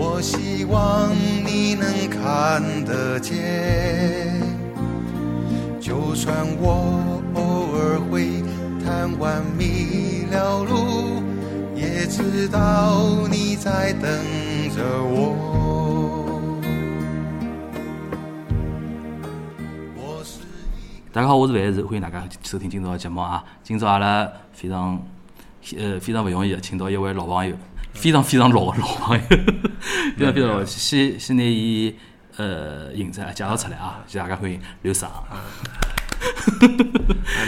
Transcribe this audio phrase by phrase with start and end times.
[0.00, 1.12] 我希望
[1.44, 4.40] 你能看得见。
[5.80, 8.44] 就算我偶尔会
[8.84, 11.20] 贪玩迷了路，
[11.74, 14.08] 也知道你在等
[14.70, 15.34] 着我。
[21.12, 23.44] 大家好，我是范是，欢迎大家收听今朝的节目啊。
[23.64, 25.02] 今朝阿拉非常
[25.76, 27.56] 呃非常勿容易，请到一位老朋友，
[27.98, 29.22] 非常非常老的 老朋友，
[30.16, 31.92] 非常非常老，先先拿伊
[32.36, 35.10] 呃名字介绍出来啊，就大家欢迎刘爽。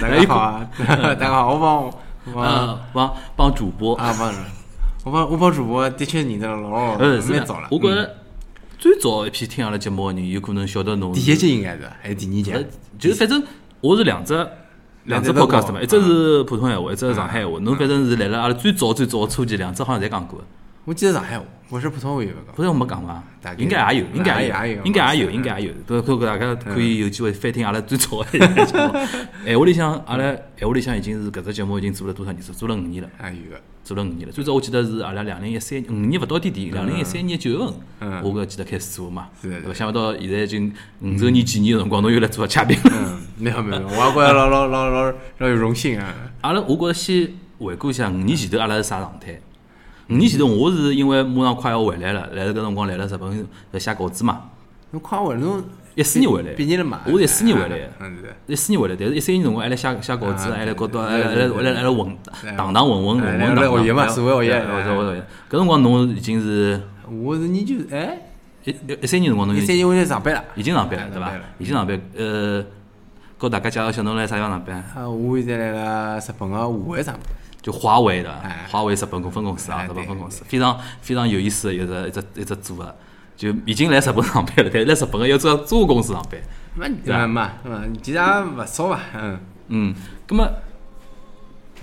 [0.01, 0.69] 大家好啊，
[1.15, 1.95] 大家好，我帮我
[2.35, 2.45] 帮。
[2.45, 4.35] 呃，帮帮主播，啊帮
[5.05, 7.39] 我帮我帮主播的确认得老老呃，是的。
[7.39, 7.69] 蛮早了。
[7.71, 7.95] 我觉嗯。
[7.95, 8.17] 着
[8.77, 12.71] 最早一批听阿拉节目的人，有可能晓得侬第一集应该是还是第二呃集？
[12.99, 13.41] 就是反正
[13.81, 14.35] 我是两只
[15.05, 17.59] 两只两只都 podcast 嘛，一只是普通闲话，一只是上海闲话。
[17.61, 20.45] 侬反正是来了阿拉最早最早的初期，两只好像侪讲过的。
[20.87, 22.55] 我记得上海话，我是普通话有没讲。
[22.57, 23.55] 不是我没讲伐大？
[23.55, 25.75] 概应该也有，应该也也有应该也有，嗯应该也有。
[25.87, 28.93] 都可大家可以有机会翻听阿拉最早的一个节目。
[29.45, 32.53] 闲话里向，阿拉闲话里向已经是搿只节目已经做了多少年数？
[32.53, 33.09] 做了五年了。
[33.19, 33.61] 还有个，
[33.91, 39.75] 做了五年了，最早我记得是阿拉两零一三五年勿到点点，两零一三年九月份，嗯我搿记得开始做嘛，是的对伐？
[39.75, 42.93] 想勿到现在已经五周年纪念的辰光，侬又来做嘉宾了。
[42.93, 46.15] 嗯，没有没有，我也觉着老老老老老有荣幸啊。
[46.43, 49.41] 阿拉我觉着先回顾一下五年前头阿拉是啥状态。
[50.09, 54.51] 五年前头我是因为马上快要回来了，来了搿辰光来了日本来写稿子嘛，
[54.93, 55.61] 侬快回来，侬
[55.95, 57.01] 一四年回来，毕业了嘛？
[57.07, 57.77] 我是一四年回来。
[58.47, 62.17] 一四年回来，但是一三年辰光还来写写稿子，啊还来搞到还对来还来还来混
[62.57, 65.23] 堂堂混混混哎混学习嘛哎社会学习哎哎学习。
[65.51, 66.81] 搿辰光侬已经是
[67.23, 68.19] 我是研究哎，
[68.65, 70.45] 一一一三年辰光侬一三年我就上班了。
[70.55, 71.33] 已经上班了，对伐？
[71.59, 72.65] 已经上班，呃，
[73.37, 74.77] 告大家介绍一下侬来啥地方上班？
[74.95, 77.23] 啊，我现在来了日本个华为上班。
[77.61, 82.95] 就华为的哎，华为日本分公司啊，哎日本分公司，非常非常有意思的一只一只一只组合，
[83.41, 86.39] 就已经来日本上班了，但 是来日本个要做中国公司上班。
[86.75, 87.53] 没对吧嘛
[88.03, 89.95] 其实也勿少伐，嗯，嗯，
[90.27, 90.47] 葛么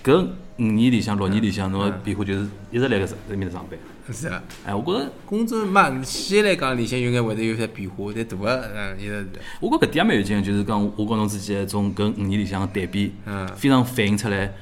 [0.04, 0.28] 搿
[0.60, 3.80] 五年里向、六年里向，侬个变化就是一直辣搿搿面搭上班。
[4.14, 4.42] 是啊。
[4.68, 9.28] 哎，我觉着，工作嘛，现在来讲里向应该会得有些变化，但大个嗯，一直是。
[9.60, 14.54] 我觉搿点也蛮有劲的，就是讲我跟侬之间种搿五年里向个对比，嗯非常反映出来。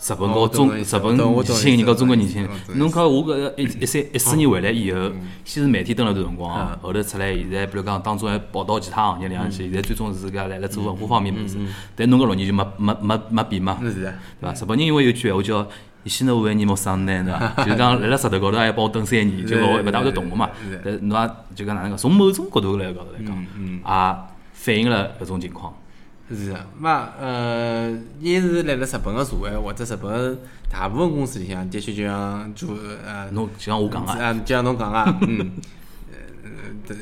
[0.00, 4.98] 日本哦和中日本年轻人和中国年轻人侬看我搿一一三一四年回来以后，
[5.44, 11.58] 先是媒体蹲了段辰光嗯，后头出来，现在比如讲当中还跑到其他行业里向去，现在最终是自家来来做文化方面物事。
[11.94, 13.90] 但侬搿六年就没没没没变嘛，对
[14.40, 14.52] 伐？
[14.52, 15.66] 日本人因为有句闲话叫
[16.02, 17.64] “伊西诺万年莫生呢”，对伐？
[17.64, 20.48] 就是讲辣辣石头高头还要帮我蹲三年，就勿勿大会得动个嘛。
[20.82, 24.16] 但侬也就讲哪能讲，从某种角度来高头来讲，嗯也
[24.54, 25.74] 反映了搿种情况。
[26.30, 26.66] 是的。
[26.78, 30.38] 嘛，呃，一是来了日本个社会或者日本
[30.70, 35.52] 大部分公司里向，的确就像做呃，侬就像我讲个，啊，就像侬讲个， 嗯，
[36.88, 36.96] 呃，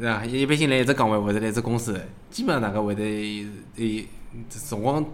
[0.00, 2.00] 呃，啊，一般性来一只岗位或者来一只公司，
[2.30, 3.46] 基本上大家会得
[3.76, 4.02] 有
[4.48, 5.04] 辰光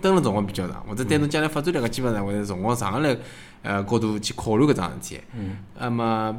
[0.00, 3.18] 蹲了辰光比较长，或者对侬将来发展来讲，基本上会得辰光长了来
[3.62, 5.20] 呃高度去考虑搿桩事体。
[5.36, 5.58] 嗯。
[5.78, 6.34] 那么，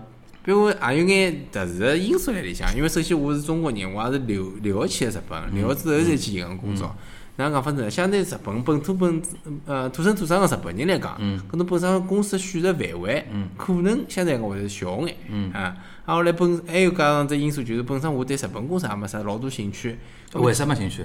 [0.46, 6.96] 比如也有眼特殊个因素辣里向，因为首先我是中国人，我也是留留学去的日本，留学之后才去寻个工作。
[7.38, 7.90] 哪能讲法子？
[7.90, 9.22] 相对日本本土本
[9.66, 11.18] 呃土生土长个日本人来讲，
[11.50, 13.26] 可能本身公司选择范围，
[13.58, 15.18] 可能相对来讲会得小眼，
[15.52, 15.76] 啊，
[16.06, 19.98] 啊后来本还有加上只因素，就是本身我对日本公司也没啥老多兴趣，
[20.34, 21.04] 为啥没兴趣？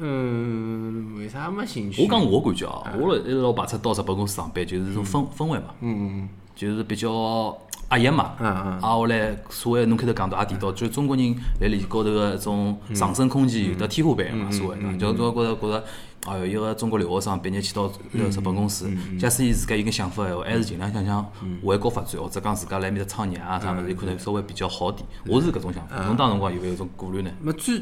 [0.00, 2.02] 嗯，为啥没兴趣？
[2.02, 7.56] 我讲我感觉哦，我一直老排斥到日本公司上班，就是种氛氛围嘛，嗯嗯，就是比较
[7.90, 8.32] 压抑嘛。
[8.40, 15.84] 嗯嗯啊，后来所谓侬开头讲到也提到，就是中国人辣里高头个一种上升空间有得天花板嘛，所谓的，就我觉着觉着，
[16.26, 17.82] 哎哟，一个中国留学生毕业去到
[18.12, 18.90] 呃日本公司，
[19.20, 21.24] 假使伊自家有眼想法闲话，还是尽量想想
[21.64, 25.06] 回国发展，或者讲自家来面搭创业啊啥物事，有可能稍微比较好点。
[25.26, 26.04] 我是搿种想法。
[26.06, 27.30] 侬当辰光有没有一种顾虑呢？
[27.40, 27.80] 没最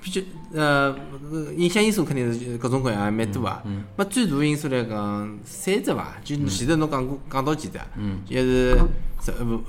[0.00, 0.20] 比较
[0.52, 0.96] 呃
[1.30, 3.62] 呃影响因素肯定是各种各样蛮多啊。
[3.96, 7.78] 没最大因素来讲，三只伐，就前头侬讲过讲到几只，
[8.28, 8.78] 一是日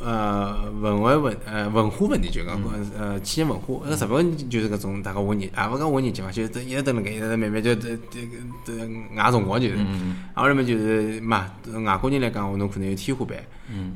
[0.02, 2.58] 呃文化问呃文化问题，就讲
[2.98, 3.86] 呃企业文化。
[3.86, 8.74] 呃日本就是搿种大家混业，也勿讲混业绩嘛，就是一直等辣盖，一直慢慢就这这个这
[9.18, 9.76] 外辰光就是。
[10.34, 11.52] 啊，后面就是嘛，
[11.86, 13.38] 外国人来讲，侬可能有天花板。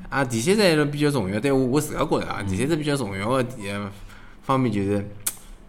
[0.09, 3.89] 啊，第三只还是比较重要，但我我自家觉着啊，第三只比较重要个呃
[4.43, 5.03] 方面就是。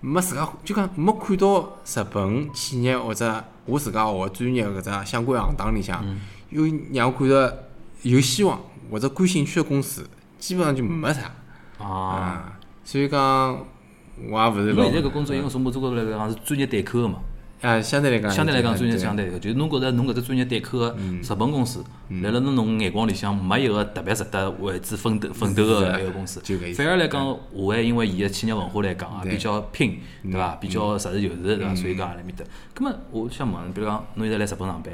[0.01, 6.05] 没自家就讲没看到日本企业或者我自家学专业搿只相关行当里向
[6.51, 7.53] 有让我看到
[8.03, 8.61] 有希望
[8.91, 10.09] 或者感兴趣的公司，
[10.39, 11.33] 基本上就没啥
[11.79, 11.87] 啊。
[11.87, 12.59] 啊。
[12.85, 13.21] 所以讲
[14.31, 17.19] 我也勿是因为老现在搿工作，因为从某种角度来讲是专业对口个嘛。
[17.63, 21.83] 啊，相对来讲，相对来讲，专业对相对，就是侬觉着侬搿只专业对口个日本公司，
[22.23, 26.41] 辣辣侬侬眼光里向没一个特别值得为之奋斗奋斗个一个公司
[26.75, 30.55] 反而来讲，华为因为伊个企业文化来讲啊，比较拼，对伐？
[30.57, 31.75] 比较实事求是，对伐？
[31.75, 32.45] 所以讲也辣面搭。
[32.75, 34.93] 葛末我想问，比如讲侬现在来日本上班，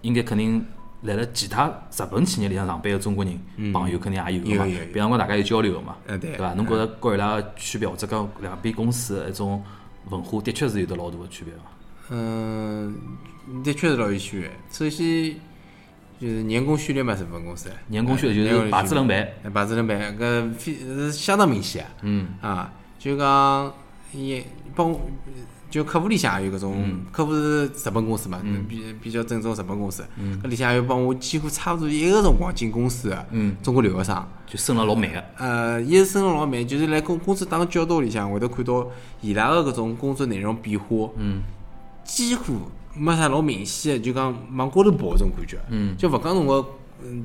[0.00, 0.64] 应该肯定
[1.02, 3.38] 辣辣其他日本企业里向上班个中国人
[3.72, 4.64] 朋友肯定也有个嘛。
[4.92, 6.54] 比方讲大家有交流个嘛，嗯对对伐？
[6.54, 9.62] 侬觉着和伊拉个区别，或者讲两边公司个一种
[10.10, 11.60] 文化，的确是有得老大个区别伐？
[12.10, 12.94] 嗯，
[13.64, 14.50] 的确是老有区别。
[14.70, 15.34] 首先
[16.20, 21.90] 就是员工序列嘛，是分公司员工序列就是牌子轮排，哎排子轮排，搿非是相当明显啊。
[22.02, 23.74] 嗯啊，就讲
[24.12, 24.42] 伊
[24.74, 25.00] 帮我
[25.68, 27.00] 就客户里向也有搿种，嗯。
[27.10, 30.04] 客户是日本公司嘛，比比较正宗日本公司，
[30.42, 34.26] 搿里向有帮我几乎差勿多一个辰光进公司的嗯，中国留学生。
[34.46, 35.24] 就升了老慢个。
[35.38, 38.86] 呃，一是升了老慢，就是来公公司打个交道里向会得看到
[39.20, 41.42] 伊拉个搿种工作内容变化，嗯。
[42.04, 42.54] 几乎
[42.94, 45.58] 没啥老明显的，就讲往高头跑搿种感觉。
[45.68, 46.64] 嗯，就勿讲侬个嗯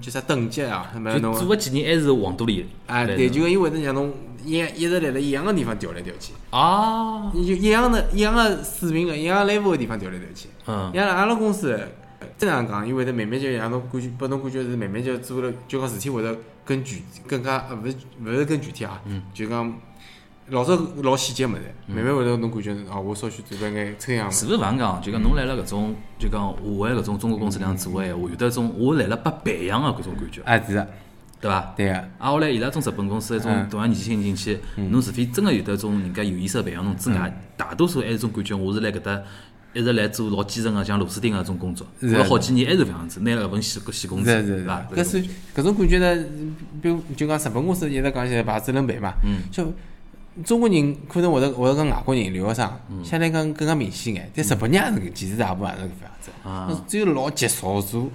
[0.01, 2.65] 叫啥等级啊，就做个几年还是黄肚里。
[2.87, 4.13] 啊，对，就因为会得让侬
[4.43, 10.49] 一一直辣辣一样个地方调来调去，啊，你就一样的、一样个水平个、一样 level 个地方调来调去。
[10.67, 10.91] 嗯。
[10.93, 11.79] 像阿拉公司
[12.37, 16.35] 正常讲，伊会得慢慢就让侬感觉，拨侬感觉是慢慢就做了，就讲事体会得
[16.65, 19.01] 更具更加呃，勿是勿是更具体啊，
[19.33, 19.73] 就讲
[20.51, 24.39] 老早老细节物事，慢慢会得侬感觉哦，我稍许做了眼抽象物事。
[24.39, 25.01] 是勿是搿能讲？
[25.01, 30.85] 就讲侬来了搿种，就讲华为搿种中国公司里向做个闲话，有得一种我来了被培养个搿种感觉，啊，是啊，
[31.39, 31.73] 对伐？
[31.77, 33.69] 对个，啊，后来伊拉种日本公司一种嗯。
[33.69, 39.21] 同样年纪轻人进去，侬除非真个有得种人家有意识地培养侬之外，大多数还是种感觉，我是来搿搭
[39.71, 45.23] 一直来做老基层个像螺丝钉个种工作，是做了好几年还是搿样子，拿了搿份细细工资，是伐？，搿是
[45.55, 46.25] 搿种感觉呢，
[46.81, 49.43] 比如就讲日本公司一直讲起来排子轮排嘛，嗯。
[49.49, 49.71] 就
[50.43, 53.03] 中国人可能会得会得跟外国人留学生嗯。
[53.03, 56.85] 相对讲更加明显眼，但日本人也是其实大部分也是搿副样子，啊。
[56.87, 58.09] 只有老极少数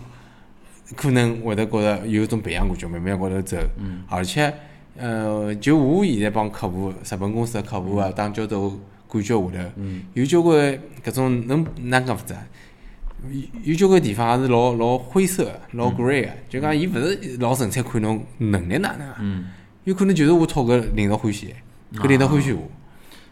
[0.94, 4.02] 可能会得觉着有一种培养感觉，慢慢高头走，嗯。
[4.08, 4.52] 而且
[4.96, 8.60] 呃，就我现在帮客户日本公司的客户啊打交道
[9.08, 10.02] 感觉下头，嗯。
[10.14, 12.46] 有交关搿种能哪能讲法子啊？
[13.30, 19.44] 有有交关地方也是老老灰色的、老 grey 个，就讲伊勿是老纯粹看侬能力哪能
[19.84, 21.54] 有可能就是我讨搿领导欢喜，
[21.96, 22.62] 搿领导欢喜我。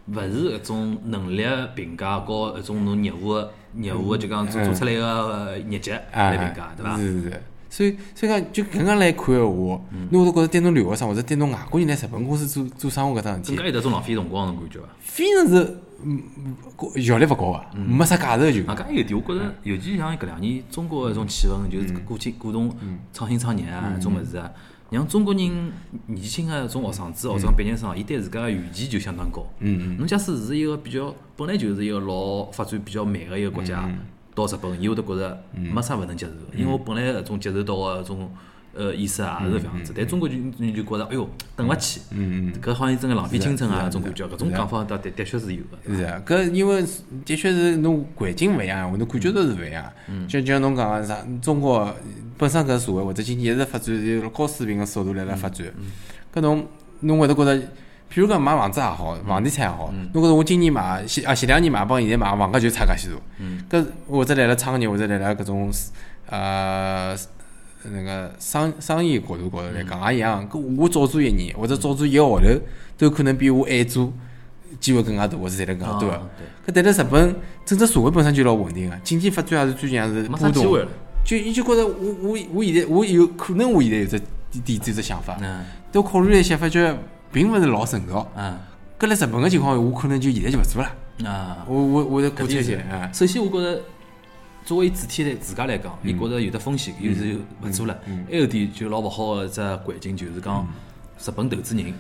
[0.07, 1.43] 勿是搿种能力
[1.75, 6.97] 评价和一种侬业务个业务个就讲做做出来个业绩啊，来评价，对伐？
[6.97, 7.43] 是是是。
[7.71, 9.81] 所以所以讲，就搿样来看闲话，
[10.11, 14.87] 侬会得觉着对侬留学生或者对侬外国人来日本公司做做生活搿桩事体更加，有得种浪费辰光个感觉伐？
[15.01, 18.61] 非常是嗯嗯效率勿高啊，没啥价值就。
[18.71, 22.71] 啊，搿还有点，我觉着，尤其像搿两年中国个一种气氛，就是鼓起鼓动
[23.13, 24.49] 创新创业啊，种物事啊，
[24.95, 25.73] 让中国人
[26.07, 29.45] 年轻个种学生子或者讲毕业生，伊对自家个预期就相当高。
[29.59, 29.97] 嗯嗯。
[29.99, 33.91] 侬假使是一个比较本来就是一个老发展比较慢个一个国家，
[34.35, 36.33] 到日本，伊会得觉着没啥勿能接受。
[36.33, 38.31] 的，因为我本来搿种接受到个搿种
[38.77, 42.61] 呃意思啊也是搿样子，但中国就你就觉着，哎哟，等勿起，嗯嗯。
[42.61, 45.95] 搿好像真个浪费青春啊，搿种感觉，搿种讲法倒的的确是有个。
[45.97, 46.85] 是啊，搿因为
[47.25, 49.85] 的确是侬环境勿一样，侬感觉到是勿一样。
[50.27, 51.95] 就就像侬讲个啥，中国
[52.37, 55.67] 本身搿社会或者经济一直发展，有高水平个速度辣辣发展。
[56.35, 56.67] 搿侬
[57.01, 57.57] 侬会得觉着，
[58.13, 63.21] 譬如讲买房子也好，房地产也好，侬觉着我今年买前啊前两年买帮现在买房价就差介许多。
[63.71, 65.71] 搿或者来了创业或者来了搿种
[66.29, 67.17] 呃。
[67.93, 72.47] 那个商商业角度高头来讲也一样，搿我早做一年或者早做一个号头，
[72.97, 74.13] 都可能比我晚做
[74.81, 76.09] 机会更加大，或者赚得更加多
[76.67, 80.87] 搿但是日本，整个社会本身就老稳定个，经济发展也是最近也是波动。
[81.25, 85.65] 就伊就觉着我我我现在我有可能我现在有只点点子有只想法，嗯。
[85.91, 86.95] 但考虑了一下，发觉
[87.33, 88.27] 并勿是老成熟。
[88.37, 88.59] 嗯。
[88.99, 91.29] 搿辣日本个情况下，我可能就现在就勿做了。
[91.29, 91.65] 啊。
[91.67, 93.81] 我我我在过搿点是这些啊，首先，我觉着
[94.65, 97.99] 作为主体来自家来讲，伊嗯觉着有的风险，有是勿做了。
[98.31, 100.67] 还有点就老勿好个只环境，就是讲
[101.23, 101.93] 日本投资人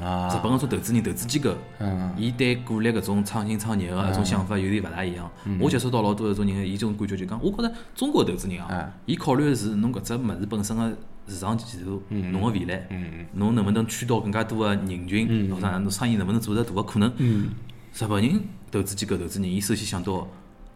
[0.00, 0.28] 啊。
[0.28, 5.30] 日本搿种投资人、投资机构，嗯伊对鼓励搿种创新创业个搿种想法有点勿大一样。
[5.44, 5.58] 嗯。
[5.60, 10.96] 我接触到老多搿种人，伊种感觉就讲，我觉着中国投资人啊嗯，伊考虑个是侬搿只物事本身个
[11.28, 12.32] 市场前途，嗯。
[12.32, 12.88] 侬个未来，
[13.34, 17.12] 侬能不能驱动更加多个人群，或者侬生意能不能做得大个可能。
[17.18, 17.50] 嗯。
[17.94, 18.40] 日本人
[18.70, 20.26] 投资机构、投资人，伊首先想到，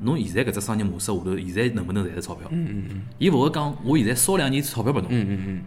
[0.00, 2.48] 侬现在搿只商业模式下头，现在能不能赚着钞票？
[2.50, 5.62] 嗯嗯嗯伊勿会讲，我现在烧两年钞票拨侬，嗯嗯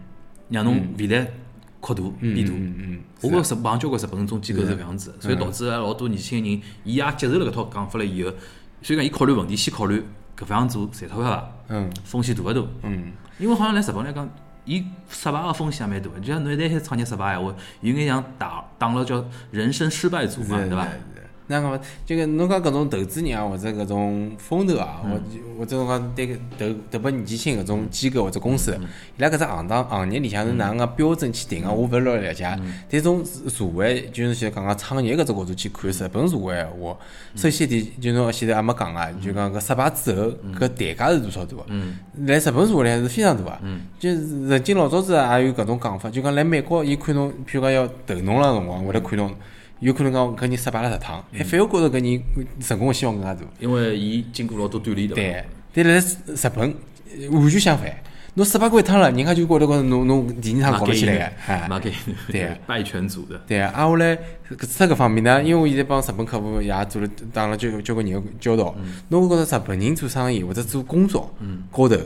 [0.48, 1.26] 让侬未来
[1.80, 2.52] 扩大嗯变大。
[2.54, 8.30] 嗯嗯，我觉着日帮交关日本种机构是搿样子的，所以导致了老多年轻人，伊也接受了搿套讲法了以后，
[8.82, 10.02] 所以讲伊考虑问题，先考虑
[10.36, 11.50] 搿方样做赚钞票伐？
[11.68, 12.60] 嗯风险大勿大？
[12.82, 14.28] 嗯因为好像来日本来讲，
[14.64, 16.20] 伊失败个风险也蛮大的。
[16.20, 20.86] 就像侬一旦开始创业失败闲话，有眼像打打了叫人生失败组嘛，对伐？
[21.46, 25.10] 那个这个侬讲搿种投资人啊，或者搿种风投啊，或
[25.58, 28.74] 或者侬讲对个投投拨年纪轻搿种机构或者公司，
[29.18, 32.58] 伊拉搿只行当行业里向是哪能个标准去定个，我勿是老了解。
[32.90, 36.96] 但从社会就是现在讲讲创业搿只角度去看日本社会闲话，
[37.36, 41.64] 首先点就侬前头还没讲啊，就讲搿失败之后搿代价是多少大个？
[42.26, 43.58] 来日本社会里还是非常大个。
[43.98, 49.30] 就是曾经老早子也有搿种讲法，就讲来美国，伊看侬，譬如讲要投侬了辰光，会得看侬。
[49.84, 52.22] 有可能讲搿人失败了十趟，还反而觉着搿人
[52.58, 53.42] 成功个希望更加大。
[53.60, 56.74] 因为伊经过老多锻炼，对但辣日本
[57.20, 57.94] 呃完全相反，
[58.32, 61.18] 侬失败过一趟了，人家就觉着讲侬侬第二趟搞勿起来。
[61.18, 61.68] 个，哎，
[62.28, 62.56] 对。
[62.66, 63.70] 败犬组的，对啊。
[63.74, 64.16] 啊，我来
[64.48, 68.74] 搿只搿方面呢，因为我现在帮日本客户也做了打了交交关人个交道，
[69.08, 71.30] 侬会觉着日本人做生意或者做工作
[71.70, 71.96] 高头，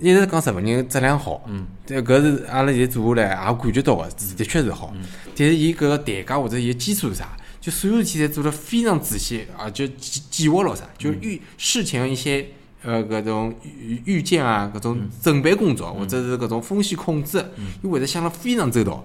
[0.00, 1.42] 一直讲日本人质量好，
[1.86, 4.92] 对，搿是阿拉现在做下来也感觉到个，是的确是好。
[5.36, 7.36] 但是伊搿个代价或者伊个基础是啥？
[7.60, 12.46] 就所有事体侪做得非常仔细，啊，就计计划了啥，就预事前的一些
[12.82, 17.44] 呃搿种预预见啊，搿种准备工作或者是搿种风险控制，
[17.82, 19.04] 伊会得想了非常周到。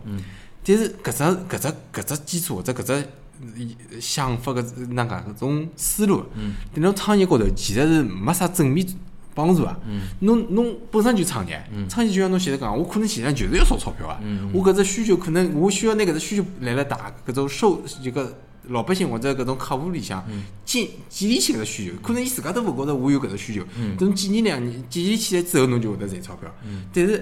[0.63, 6.23] 但是搿只搿只搿只基础或者搿只呃想法搿那个搿种思路，
[6.73, 8.85] 对侬创业高头其实是没啥正面
[9.35, 9.77] 帮助啊。
[10.19, 14.19] 侬侬本身就创业，创业就像侬现在讲，我可能现在就是要烧钞票啊。
[14.53, 18.37] 我搿只需求可能我需要拿搿只需求来了大搿种受这个
[18.67, 20.23] 老百姓或者搿种客户里向
[20.63, 23.61] 建建立起搿只需求，可能伊自家都勿觉着我有搿只需求。
[23.97, 26.49] 等几年两年建立起来之后，侬就会得赚钞票。
[26.93, 27.13] 但是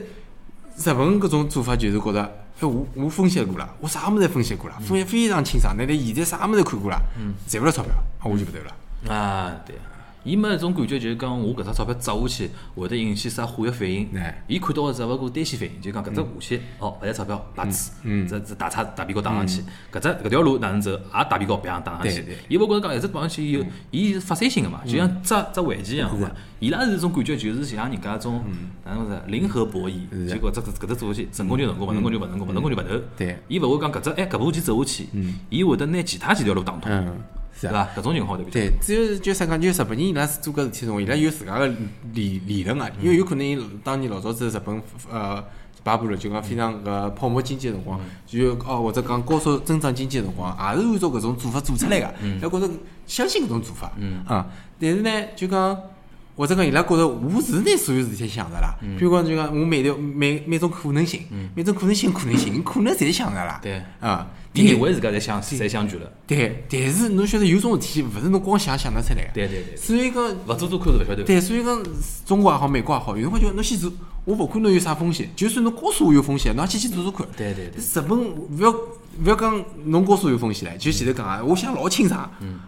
[0.78, 2.22] 日本搿种做法就是觉着，
[2.60, 7.02] 哎，我我分析过了，我啥物事侪分析过了，分析非常清爽，乃来现在啥物事看过了，
[7.48, 9.16] 赚勿了钞票，啊，我就勿投了。
[9.16, 9.76] 啊，对。
[10.24, 14.08] 伊没一种感觉，就是讲我搿只钞票砸下去会得引起啥化学反应？
[14.16, 14.44] 哎。
[14.48, 19.62] 伊看到个只勿过单线反应，就讲搿只下去，哦，搿只钞票啪呲，这这大叉大鼻高打上去，
[19.92, 21.00] 搿只搿条路哪能走，也
[21.30, 22.26] 大鼻高啪打上去。
[22.48, 26.32] 伊勿觉着讲一直打上去以后，伊是发散性个嘛，就像只只围棋一样嘛。
[26.60, 28.44] 伊拉是一种感觉，就是像人家种
[28.86, 33.04] 哪能说零和博弈，结果这搿只做下去，成功就成功，勿成功就勿成功，勿成功就勿投。
[33.18, 33.40] 对。
[33.48, 35.08] 伊勿会讲搿只哎搿步棋走下去，
[35.50, 37.18] 伊会得拿其他几条路打通，嗯，
[37.62, 37.72] 是啊。
[37.72, 38.02] 对伐？
[38.02, 41.68] 搿种情况对不对，只有就啥讲，就日本人伊拉是做搿事体辰光，伊拉有自家个
[42.14, 42.90] 理理论啊。
[43.02, 45.44] 因为有可能伊当年老早子日本呃
[45.84, 52.14] 巴布了，就讲非常搿泡沫经济个辰光，就哦或者讲高速增长经济个辰光，也是按照搿种做法做出来个。
[52.24, 52.70] 伊拉觉着
[53.08, 53.92] 相信搿种做法，
[54.28, 54.48] 啊，
[54.80, 55.78] 但是呢，就讲
[56.42, 58.74] 或者讲伊拉觉着我是拿所有事体想着啦。
[58.98, 61.22] 比如讲就讲我每条每每种可能性，
[61.54, 63.60] 每种可能性可能性，可能侪 想着啦。
[63.62, 66.12] 对啊，伊认为自家侪想侪想全了。
[66.26, 69.30] 对，但是侬晓得有种事体勿是侬光想想得出来个。
[69.36, 71.24] 对对对，所以讲，勿做做看是勿晓得。
[71.24, 71.80] 对，所以讲
[72.26, 73.94] 中国也好，美国也好，有辰光就讲侬先做，
[74.26, 77.28] 我勿管侬有啥风险，就算侬告诉我有风险，侬也先去做做看。
[77.38, 82.28] 对对对日本勿要勿要讲侬告诉我有风险唻，就前头讲啊，我想老清爽。
[82.42, 82.60] 嗯。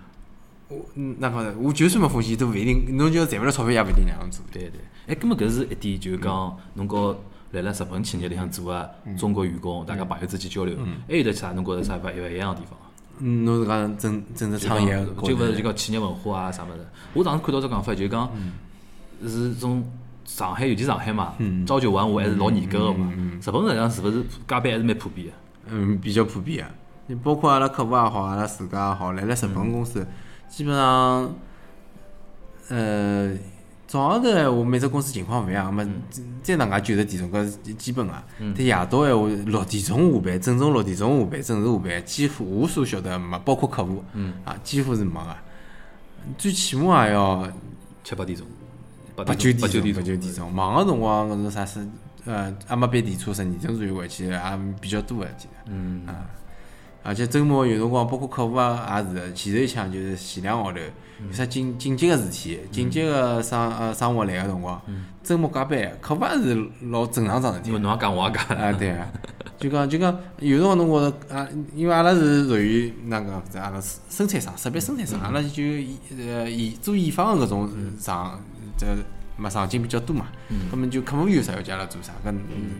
[0.73, 4.43] 我嗯，那好，我就算没风险，都勿一定，侬就赚勿了钞票，也勿一定那样做。
[4.51, 7.15] 对对，哎，根本搿是一点，就是讲侬告
[7.51, 10.75] 辣辣日本企业里向做个中国员工，大家朋友之间交流，
[11.07, 12.79] 还有得啥侬觉着啥勿勿一样个地方？
[13.19, 16.85] 嗯，侬是讲正正式创业就勿是就讲企业文化啊啥物事。
[17.13, 18.29] 我上次看到只讲法，就是讲
[19.27, 19.83] 是从
[20.25, 21.35] 上海，尤其上海嘛，
[21.67, 23.11] 朝九晚五还是老严格个嘛。
[23.15, 25.33] 日本实际上是勿是加班还是蛮普遍个？
[25.67, 26.71] 嗯，比较普遍个。
[27.05, 30.07] 你包括阿拉客户也好，阿拉自家也好，来了日本公司，
[30.55, 31.33] 基本上，
[32.69, 33.35] 呃，
[33.87, 35.83] 早上头闲话，每只公司情况勿一样，么
[36.43, 38.13] 再能介九十点钟搿是基本个。
[38.55, 44.03] 但夜到闲话，六点钟下班，正常六点钟下班，正时下班，几乎我所晓得没，包括客户，
[44.45, 45.35] 啊，几乎是没个。
[46.37, 47.51] 最起码也要
[48.03, 48.45] 七八点钟，
[49.15, 50.53] 八八九点钟，八九点钟。
[50.53, 51.83] 忙个辰光，搿种啥事，
[52.25, 54.39] 呃，阿没班电车十二点钟左右回去，也
[54.79, 55.71] 比较多个，记得。
[55.71, 56.29] 嗯，啊，
[57.03, 60.79] 而且周末有辰光，包括客户啊，也是的前头一枪就是前两个号头
[61.27, 64.81] 有啥紧紧急个事体，紧急个生呃生活来个辰光，
[65.21, 67.69] 周末加班，客户也是老正常桩事体。
[67.69, 67.79] 因为。
[67.79, 69.07] 侬也讲我也讲，啊，对啊，
[69.59, 75.61] 就讲就讲，有辰光侬觉着啊，因为阿拉是属于那个是阿拉生生产商，设备生产商，阿拉就
[76.17, 77.69] 呃研做研发个搿种
[77.99, 78.39] 厂，
[78.77, 78.87] 这
[79.43, 80.27] 嘛场景比较多嘛，
[80.71, 82.31] 那么就客户有啥要求阿拉做啥，搿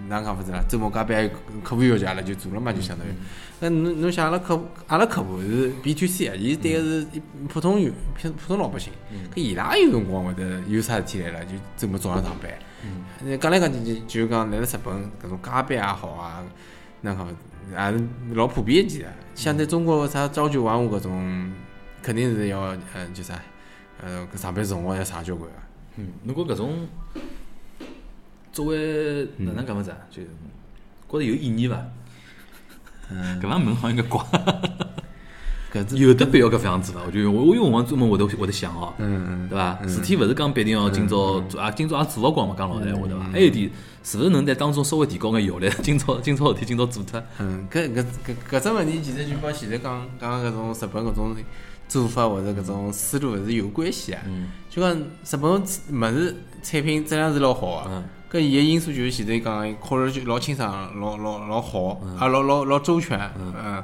[0.08, 0.64] 哪能讲勿是啦？
[0.70, 1.30] 周末加班，
[1.62, 3.12] 客户要求阿拉就做了嘛，就相当于。
[3.60, 7.08] 那侬侬想阿拉客户，阿拉客户是 B to C 啊，伊对个是
[7.50, 8.94] 普通员普普通老百姓，
[9.36, 12.52] 搿伊拉有辰光会得有啥事体来了，就周末早上上班。
[13.26, 16.44] 呃讲来讲去就就是讲来了日本搿种加班也好啊，
[17.02, 17.28] 那好
[17.72, 18.04] 也是
[18.34, 19.08] 老普遍其实。
[19.36, 21.52] 相对中国啥朝九晚五搿种，
[22.02, 22.60] 肯定是要
[22.94, 23.40] 呃就啥
[24.04, 25.56] 呃搿上班辰光要长交关个。
[25.98, 26.88] 嗯，侬觉搿种
[28.52, 29.98] 作为哪能讲法子啊？
[30.10, 31.78] 就觉着有意义伐？
[33.12, 34.24] 嗯，搿方门好应该怪，
[35.74, 37.02] 搿只有的必要搿副样子伐？
[37.06, 39.76] 我就我我有辰光专门会得会得想哦，嗯嗯对伐？
[39.88, 43.24] 事体勿是讲必定要今朝做啊，今朝也做勿光嘛，讲老实闲话对伐？
[43.32, 43.70] 还有一点，
[44.04, 45.70] 是勿是能在当中稍微提高眼效率？
[45.84, 51.36] 今朝今朝事体今朝做脱，嗯，搿搿搿搿只问题其实就帮现在讲讲搿种日本搿种
[51.88, 54.22] 做法或者搿种思路是有关系啊。
[54.26, 63.84] 嗯就讲日本物事产品质量是老好嗯个，搿伊个因素就是前头讲考虑就老清爽、老老老好，啊老老老周全，嗯。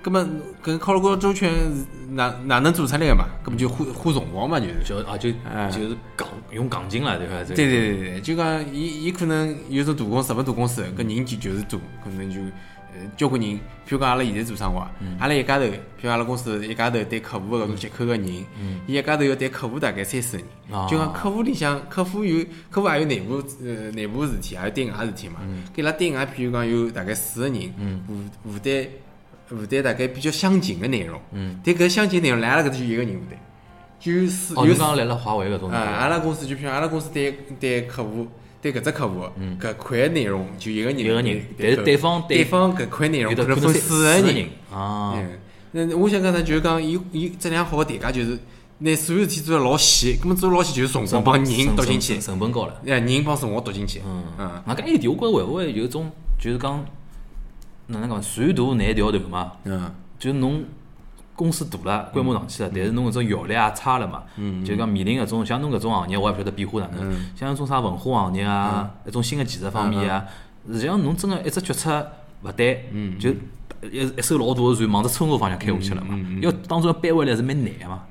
[0.00, 0.24] 葛末
[0.64, 3.24] 搿考虑过周全是哪哪能做出来个嘛？
[3.44, 4.74] 搿么就花花辰光嘛，就是。
[4.84, 7.42] 就啊就哎就是杠用杠精了对伐？
[7.42, 12.52] 对对对对，就讲伊伊可能有种大公司，日本大公司，搿人就就是多，可能就呃
[13.16, 14.86] 交关人，譬如讲阿拉现在做生活，
[15.18, 18.26] 阿拉一家头，譬如阿拉公司一家头对客户搿种接口个人，
[18.86, 20.44] 伊一家头要对客户大概三四个
[20.76, 20.82] 啊。
[20.82, 25.40] 人，就讲客户里向客户有客户也有内部呃内部事体，也有对外事体嘛，
[25.74, 27.72] 搿伊拉对外譬如讲有大概四个人，
[28.44, 28.86] 负负担
[29.46, 31.20] 负担大概比较相近个内容，
[31.64, 33.38] 但搿相近内容来阿拉搿搭就一个人负担，
[34.00, 38.26] 就有四哦，有刚刚来了华为搿种啊，阿拉公司就譬如阿拉公司对对客户
[38.60, 39.24] 对搿只客户
[39.60, 44.48] 搿块内容就一个人一个人，但是对方对方搿块内容可能分四四个人人。
[44.72, 45.38] 啊，嗯，
[45.72, 48.38] 那我想讲呢，就是讲伊伊质量好个代价就是
[48.78, 52.80] 拿所有事体做得老细，根本做得老细就是辰光帮人读进去成，本高了。
[52.86, 54.02] 哎，人帮辰光读进去。
[54.06, 56.10] 嗯嗯，外加一点，我觉着会勿会有种
[56.40, 56.84] 就是讲
[57.86, 59.52] 哪能讲，船大难调头嘛。
[59.64, 60.64] 嗯就是侬
[61.38, 64.24] 公司大了，规模上去了，但是侬搿种效率也差了嘛。
[64.36, 67.16] 嗯就讲面临搿种像侬搿种行业，我也勿晓得变化哪能。
[67.36, 69.08] 像种啥文化行业啊，嗯。
[69.08, 70.26] 一种新的技术方面啊，
[70.66, 72.04] 实际上侬真个一只决策
[72.42, 73.30] 勿对，嗯就
[73.88, 76.18] 一一艘老大个船往着错误方向开下去了嘛。
[76.42, 78.02] 要当中要扳回来是蛮难个嘛，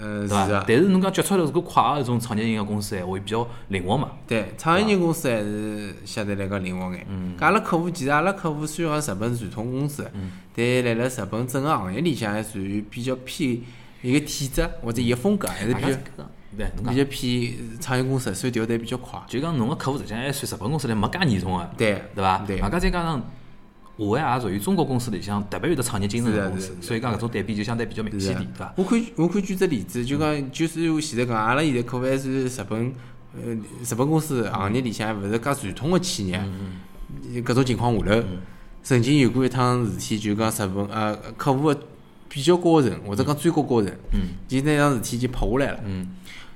[0.00, 0.64] 呃，对伐是啊？。
[0.66, 4.10] 但是侬讲决策如果快个一种创业型个公司闲话，比较灵活嘛。
[4.26, 7.06] 对，创业型公司还是相对来讲灵活眼。
[7.08, 13.60] 嗯搿阿拉客户其实阿拉客户虽然讲日本传统公司，嗯但辣辣日本整个行业里向还属于比较偏
[14.02, 15.88] 一个体制或者一个风格还是比较
[16.56, 19.20] 对，比较偏创业公司，所以调得比较快。
[19.28, 21.70] 就讲侬个客户实际上还算日本公司里没介严重个。
[21.76, 22.38] 对对伐？
[22.46, 23.22] 对外加再加上
[24.00, 28.72] 华为也属于中国公司里向特别有得创业精神的个公司所以讲搿种对比就相对比较明显点，对伐？
[28.76, 32.92] 我可以我可以举只例子，就讲就是我现在讲，阿拉现在客户还是日本
[33.34, 36.42] 呃日本公司行业里向勿是介传统个企业，
[37.44, 38.24] 搿种情况下头，
[38.82, 41.78] 曾经有过一趟事体，就讲日本呃客户个
[42.28, 43.92] 比较高层或者讲最高高层，
[44.48, 45.80] 伊那桩事体已经拍下来了，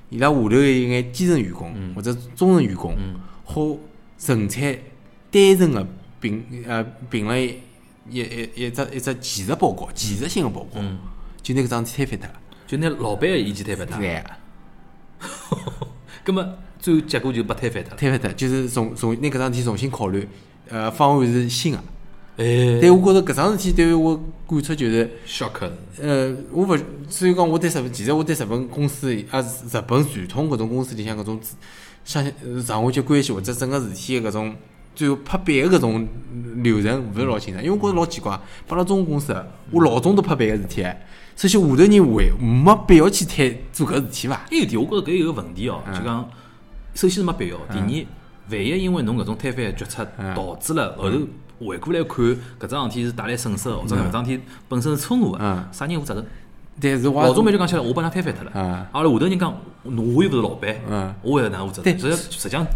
[0.09, 2.96] 伊拉下头有一眼基层员工或者中层员工，
[3.44, 3.76] 好
[4.18, 4.83] 纯粹
[5.30, 5.87] 单纯个
[6.25, 7.55] 评呃评了一
[8.09, 10.81] 一一一只一只技术报告，技术性个报告，
[11.43, 12.41] 就拿搿桩事体推翻脱了。
[12.67, 14.25] 就拿老板个意见推翻脱，对，
[16.25, 17.97] 葛末最后结果就被推翻脱了。
[17.99, 20.27] 推翻脱，就是重重拿搿桩事体重新考虑，
[20.71, 21.79] 呃，方案是新个。
[22.37, 24.17] 哎但我觉着搿桩事体对于我
[24.49, 31.41] 感触就是，，shock，呃，我勿，所以讲我对日本，其实我对日本公司啊，日本传统搿种公司里向搿种
[32.05, 34.57] 相呃上下级关系或者整个事体个搿种
[34.94, 36.09] 最后拍板个搿种
[36.62, 39.35] 流程勿是老清爽，因为我觉着老奇怪，帮阿拉中国公司，
[39.70, 40.83] 我老早都拍板个事体，
[41.37, 44.37] 首先下头人会没必要去推做搿事体伐？
[44.48, 46.28] 还有一点，我觉着搿有个问题哦，就讲
[46.94, 48.07] 首先是没必要，第二，
[48.50, 51.18] 万一因为侬搿种推翻决策导致了后头
[51.66, 52.24] 回过来看
[52.61, 55.57] 搿桩事体是带来损失的，或者搿桩事体本身是错误嗯。
[55.57, 56.14] 个，啥人负责？
[56.14, 56.24] 任？
[56.80, 58.50] 但是我老早蛮就讲起来，我帮他推翻脱了。
[58.54, 58.62] 嗯。
[58.92, 61.83] 阿拉下头人讲，侬我又勿是老板嗯，我会哪能负责？
[61.83, 61.92] 对。
[61.92, 62.00] 任？
[62.00, 62.66] 实际实际上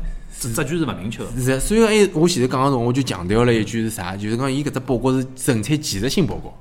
[0.41, 1.29] 这这句是勿明确的。
[1.41, 4.17] 是，所以讲，哎，我前头讲个辰光，我就强调了一句是啥？
[4.17, 6.55] 就是讲，伊搿只报告是纯粹技术性报告，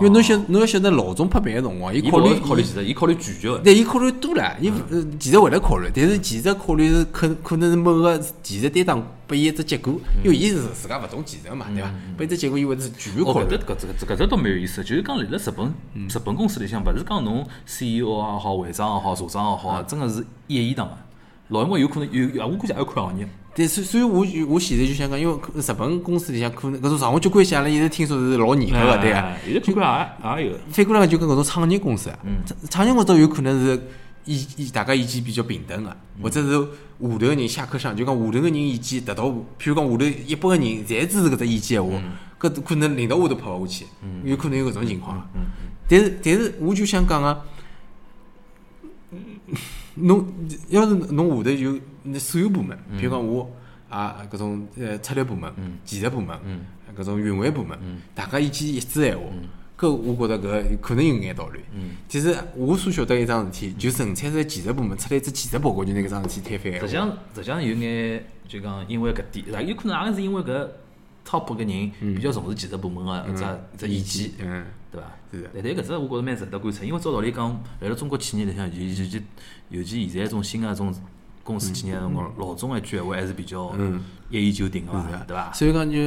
[0.00, 3.58] 因为侬晓侬要晓得老总拍板个辰光，伊伊考虑考虑技术，伊考虑全局个。
[3.58, 11.90] 对，伊考虑多了，伊呃其实会得考虑，但是其实考虑是可可能是某个技术担当拨伊一只结果，因为伊是自家勿懂技术嘛，对伐？
[12.16, 13.86] 拨伊只结果，伊会得是全面哦，考虑搿只。
[13.86, 15.74] 搿只搿只倒蛮有意思，就是讲辣辣日本
[16.08, 20.96] 日本公司里向，勿是讲侬 CEO 也好，会长也好，社长也好，真个是一言堂个。
[21.50, 23.28] 老辰光有可能有，我估计也要看行业。
[23.54, 29.36] 但，所所以我就我现在就想讲，因为可日本公司里向可能搿种上下级关系，阿拉一直听说是老严格个，对啊。
[29.44, 30.56] 现在看看也也有。
[30.70, 33.82] 反过来讲，就跟搿种创业公司啊，创创业公司倒有可能是
[34.24, 36.68] 意意大家意见比较平等个，或者是下
[37.00, 42.00] 头个人下课上，就讲下头个人意见达到，譬如讲下头一百个人侪支持搿只意见闲话，
[42.38, 43.86] 搿可能领导下头拍勿下去，
[44.24, 45.28] 有可能有搿种情况。
[45.88, 47.42] 但是但是我就想讲个，
[50.02, 50.26] 侬
[50.68, 53.50] 要是侬下头有那所有部门，譬如讲我
[53.88, 55.52] 啊搿种呃策略部门、
[55.84, 56.38] 技术部门、
[56.96, 57.78] 搿种运维部门，
[58.14, 59.24] 大家意见一致闲话，
[59.78, 61.60] 搿我觉着搿可能有眼道理。
[62.08, 66.92] 其实我所晓得一桩事体，就纯粹是技术部门出来一只技术报告，就拿搿桩事体推翻实际。
[66.94, 69.66] 上实际上有眼就讲，因为搿点？
[69.68, 70.68] 有可能也是因为搿
[71.26, 75.06] top 个人比较重视技术部门个一只一只意见，嗯，对伐？
[75.30, 77.48] 是的但但搿只我觉着蛮值得观察，因为照道理讲，
[77.80, 79.22] 辣辣中国企业里向，尤其尤其
[79.70, 80.94] 尤其现在种新个种
[81.42, 83.74] 公司企业辰光，老总一句闲话还是比较
[84.28, 85.08] 一言九鼎个嘛？
[85.26, 85.52] 对伐？
[85.52, 85.98] 所以讲就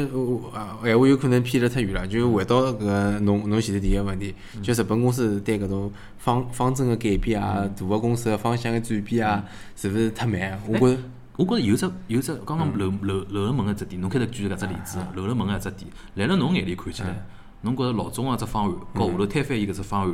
[0.83, 2.07] 闲话有可能偏得太远了。
[2.07, 9.43] 就回到搿侬侬前头第一个问题，就日本公司对搿种方方针个改变啊，大个公司个方向个转变啊，
[9.75, 10.57] 是勿是太慢？
[10.67, 10.97] 我觉着
[11.35, 17.25] 我觉着有只有只刚刚漏漏漏了问个只点，侬开头举个搿只例子，漏了门个只点，辣辣侬眼里看起来，
[17.63, 20.13] 侬觉着老总个只方案，和下头推翻伊搿只方案，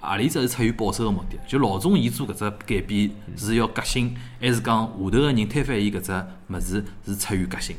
[0.00, 1.38] 何里只是出于保守个目的？
[1.48, 6.12] 就老总伊做搿只改变是要革新，还是讲下头个人推翻伊搿只
[6.48, 7.76] 物事是出于革新？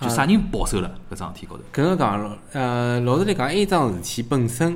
[0.00, 1.62] 就啥人保守了搿桩事体高头？
[1.70, 4.74] 搿个讲，呃，老实来讲，一桩事体本身，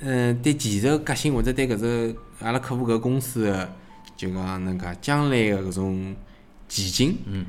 [0.00, 3.68] 嗯，对技术革新或者对搿只阿拉客户搿公司个，
[4.14, 6.14] 就讲能介将来个搿种
[6.68, 7.46] 前景，嗯，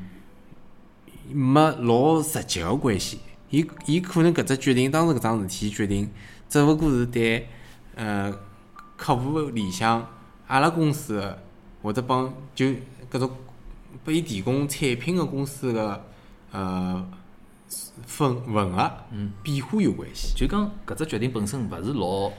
[1.30, 3.20] 没老直接个关系。
[3.50, 6.10] 伊伊可能搿只决定，当时搿桩事体决定，
[6.48, 7.48] 只勿过是对
[7.94, 8.32] 呃
[8.96, 10.06] 客户里向
[10.46, 11.38] 阿拉公司个
[11.82, 12.66] 或者帮就
[13.10, 13.30] 搿种
[14.04, 16.04] 拨伊提供产品个公司个
[16.52, 17.08] 呃
[18.06, 18.90] 份份额
[19.42, 20.34] 变化有关系。
[20.36, 22.30] 就讲搿只决定本身勿是老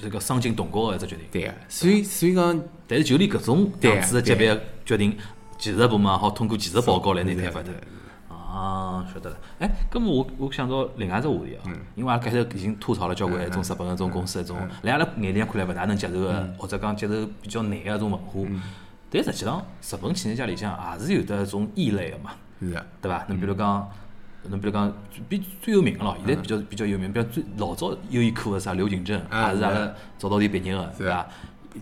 [0.00, 1.24] 这个伤筋动骨个一只决定。
[1.32, 5.16] 对个，所以所以讲，但是就连搿种对样子的级别的决定，
[5.58, 7.72] 技术部门也好通过技术报告来拿推发脱。
[8.50, 9.36] 啊，晓得了。
[9.60, 11.62] 哎，葛么我我想到另外一只话题啊，
[11.94, 18.40] 因为阿拉开头已经吐槽了交关一种日本个种公司一种，辣阿拉眼里向看来勿大能接受个，或者讲接受比较难个一种文化。
[19.12, 23.24] 但实际上，日本企业家里向也是有得一种异类个嘛，是个，对伐？
[23.28, 23.90] 侬比如讲，
[24.44, 24.92] 侬比如讲
[25.28, 31.26] 比最有名个咯，现在比较比较有名，比如最老早优衣库个啥刘景正，啊也是阿拉早稻田毕业个，对伐？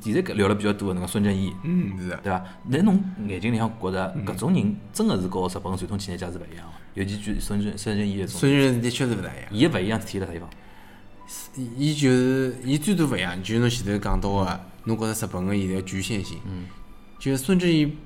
[0.00, 2.16] 现在搿聊了比较多个那个孙正义，嗯，是个。
[2.18, 2.44] 对伐？
[2.66, 10.48] 那侬眼睛里向觉着搿种人真个是和日本传统企业家是勿一样个，尤其就孙正孙正义一种，孙正义的确是勿大一样，伊个勿一样体现辣啥地方？
[11.56, 16.64] 伊伊就是伊最多勿一样，就是侬前头讲到个，侬觉着日本个现在局限性，嗯，
[17.18, 17.96] 就是孙正义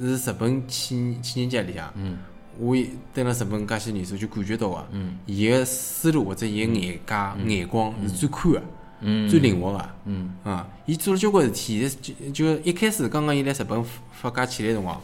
[0.00, 2.18] 是日本企企业家里向，嗯，
[2.58, 2.76] 我
[3.14, 8.62] 蹲辣日本介些年数就感觉到个，嗯，伊个思路或者伊个眼界、眼光是最宽个，
[9.00, 9.28] 嗯。
[9.28, 10.34] 最灵活个，嗯。
[10.44, 11.96] 啊，伊做了交关事体，现在
[12.32, 15.00] 就就一开始刚刚伊来日本发家起来辰光，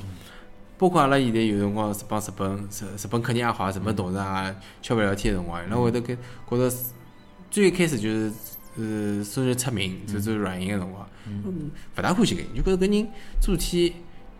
[0.76, 6.16] 包括阿拉现在有辰光是帮日本日日本客人也好，日本同事也吃饭聊天个辰光，伊拉会得跟
[6.48, 6.76] 觉着
[7.50, 8.32] 最一开始就是
[8.76, 11.70] 呃孙人出名，做做软银个辰光，嗯。
[11.96, 13.08] 勿大欢喜搿人，就觉着搿人
[13.40, 13.94] 做事体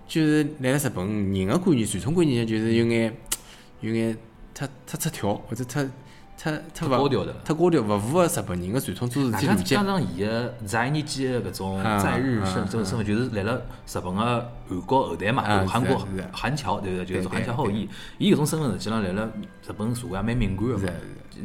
[0.07, 3.17] 就是来了日本人个观念、传统观念就是有眼
[3.81, 4.17] 有眼
[4.53, 5.89] 太太出挑，或者太
[6.45, 9.83] 太太高调的太高调，勿符合日本人个传统做事大体逻辑加。
[9.83, 17.07] 上伊个在年纪个搿种啊在日啊身这种身份，就是来了日本个韩国后代嘛，啊韩国韩侨对勿对？
[17.07, 19.27] 就是韩侨后裔，伊搿种身份实际上来了
[19.67, 20.91] 日本社会也蛮敏感个嘛。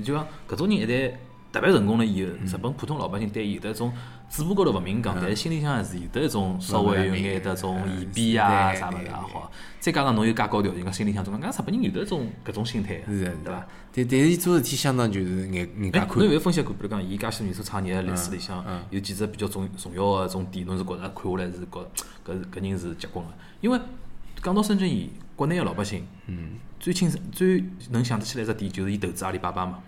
[0.04, 1.14] 就讲搿种人一旦
[1.52, 3.92] 特别成功了以后，日本普通老百姓对伊有得一种
[4.30, 9.52] 嘴巴高头勿敏讲，但是心里向还是有得一种稍微有眼得种嫌避啊啥物事也对好。
[9.80, 13.68] 再加上侬有介高调，人家心里向总讲，搿日本人有得一种搿种心态，是的，对伐？？
[13.92, 16.72] 但但是伊做事体相当就是眼眼界哎，宽侬有没有分析过？
[16.74, 21.92] 比如讲，伊介许年数创业历史里嗯向，有几只比较重重要个种点，侬是觉着看下来是觉
[22.24, 23.32] 搿搿人是结棍个。
[23.62, 23.80] 因为
[24.44, 29.80] 讲到深圳伊，国内个老百姓，嗯，最清最能想得起来一只点，就是伊投资阿里巴巴嘛。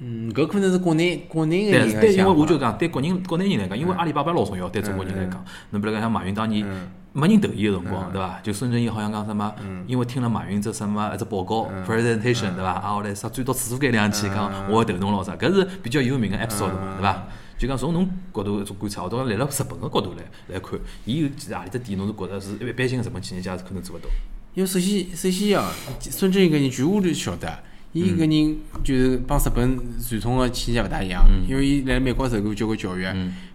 [0.00, 6.64] 嗯，搿可能是国内国内个对，对，因为我就讲对国人国内人来讲，因为阿里巴巴老重要，对中国人来讲，侬比如讲像马云当年，
[7.12, 8.38] 没人投伊个辰光，对伐？
[8.42, 9.52] 就孙正义好像讲什么，
[9.86, 12.70] 因为听了马云这什么一只报告 presentation，对伐？
[12.70, 17.24] 啊，后来啥转到厕所间两去，讲我要投侬咯啥，搿是比较有名个嘛，对伐？
[17.58, 20.22] 就讲从侬角度做观察，或者来了日本个角度来
[20.54, 24.08] 来看，伊有何里只点侬是觉着是一般性个日本企业家是可能做勿到？
[24.54, 27.58] 因为首先首先啊，孙正义搿人全部都晓得，
[27.92, 33.06] 伊搿人就是帮日本传统个企业家勿大一样，因为伊来美国受过交关教育，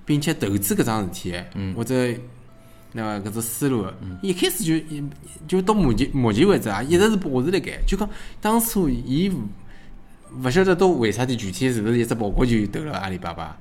[0.05, 1.33] 并且投资搿桩事体，
[1.75, 1.93] 或者
[2.93, 3.85] 那个搿只思路，
[4.21, 4.83] 伊一开始就
[5.47, 8.09] 就到目前目前为止啊，一直是保持辣盖，就讲
[8.41, 9.41] 当初伊勿
[10.43, 13.57] 勿晓得到为啥体具体是勿是一只报告就投了阿里巴巴。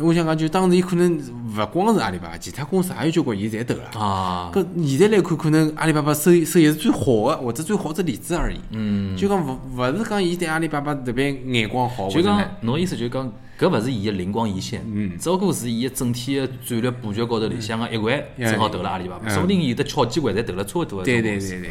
[0.00, 1.18] 我想讲，就当时伊可能
[1.56, 4.00] 勿光是阿里巴巴，其他公司也有交关伊侪投了。
[4.00, 8.58] 啊，搿现在来看，可能阿里巴巴收益收益是最好个，或者最好只例子而已。
[8.70, 21.22] 嗯，就讲勿勿是讲伊对阿里巴巴特别眼光好，就讲侬意思就讲搿勿是伊个灵光一现，嗯只不过是伊个整体个战略布局高头里向个一环，嗯正好投了阿里巴巴，嗯说不定有的巧机会侪投了差勿多个对。
[21.22, 21.70] 对对对对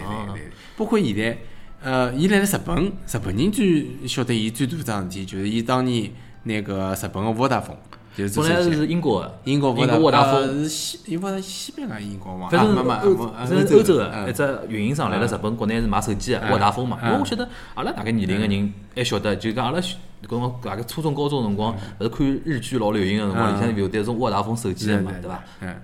[0.77, 1.37] 包括现在，
[1.83, 6.09] 呃，伊来了日本，日本人最晓得伊最大桩事体，就是伊当年
[6.43, 7.75] 那个日本个沃达丰，
[8.17, 10.41] 本来手机是英国个，英国英国沃达丰。
[10.41, 14.25] 呃是西，伊沃达西边个英国嘛，反正欧啊反正欧洲嗯。
[14.25, 16.51] 个一只运营商来了日本国内是卖手机个嗯。
[16.51, 16.97] 沃达丰嘛。
[17.03, 17.13] 因嗯。
[17.13, 19.95] 为我晓得阿拉大概年龄个人还晓得，就讲阿拉小
[20.27, 23.55] 搿辰光大概初中高中辰光，勿是看日剧老流行个辰光，嗯。
[23.55, 25.43] 里向有迭种沃达丰手机个嘛，对对伐？？
[25.61, 25.75] 嗯，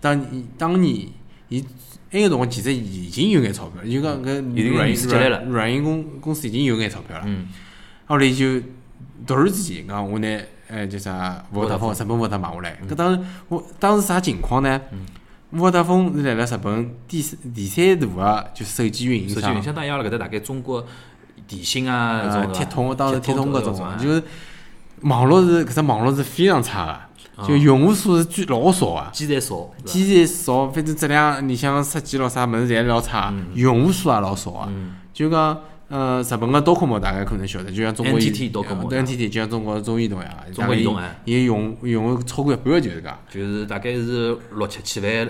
[0.00, 1.06] 当年当年
[1.48, 1.64] 伊
[2.12, 4.42] 埃个辰光其实已经有眼钞票，就讲搿
[4.72, 7.24] 软软软银公公司已经有眼钞票了。
[7.26, 7.48] 嗯，
[8.06, 8.60] 后来就
[9.26, 14.80] 突然之间讲我拿呃叫啥沃达丰日本沃达买下来，搿当时我当时啥情况呢？
[15.50, 19.40] 沃达丰是来了日本第四第三大个就是手机运营商。
[19.40, 20.84] 手机运，相当于阿拉搿搭大概中国
[21.46, 24.22] 电信啊，搿呃种铁通当时铁通搿种啊，就是
[25.02, 29.10] 网络是搿只网络是非常差个，就用户数是最老少个。
[29.12, 34.68] 基站少，基站少，反正质量你像设计咯啥物事侪老差，用户数也老少啊。
[35.12, 35.60] 就讲，
[35.94, 43.16] 呃，日本个 Docomo 大概可能晓得，就像中国 NTT 对 NTT 就像中国中移动一样，中国移动啊伊用用户超过一半就是讲。
[43.30, 45.28] 就是大概是六七千万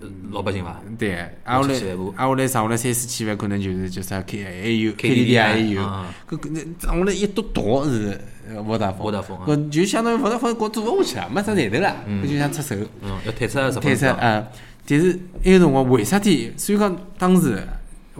[0.00, 0.80] 呃老百姓伐？
[0.98, 1.12] 对，
[1.44, 1.74] 挨下来
[2.16, 12.74] 挨下来上下来三四千万，可能就是叫啥 K A U KDDI 也有啊，搿搿那上下来一嘟坨是呃沃达丰，沃达丰啊搿就相当于沃达丰光做勿下去了，没啥赚头了，搿就想出手。
[13.02, 14.44] 嗯，要退出日本退出啊！
[14.88, 16.52] 但是埃个辰光为啥体？
[16.56, 17.62] 所以讲当时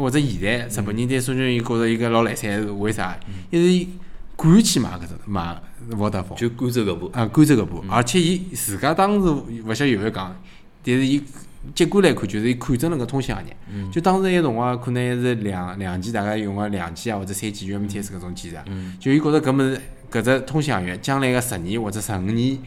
[0.01, 3.19] 或者现在日本人对孙正义觉着伊搿老来三，是为啥？
[3.51, 3.89] 一是伊
[4.35, 5.61] 敢去买搿只买
[5.99, 10.35] 沃达丰，就甘州搿部，啊，甘州搿部，而且伊自家当时勿晓得有没有讲，
[10.83, 11.23] 但是伊
[11.75, 13.55] 结果来看，就是伊看准了搿通信行业。
[13.93, 18.65] 就当时埃个辰光，可能还是两两 G，大概用个两 G 啊或者三 G UMTS 搿种技术啊。
[18.99, 19.79] 就伊觉着搿物事
[20.11, 22.59] 搿只通信行业将来个十年或者十五年，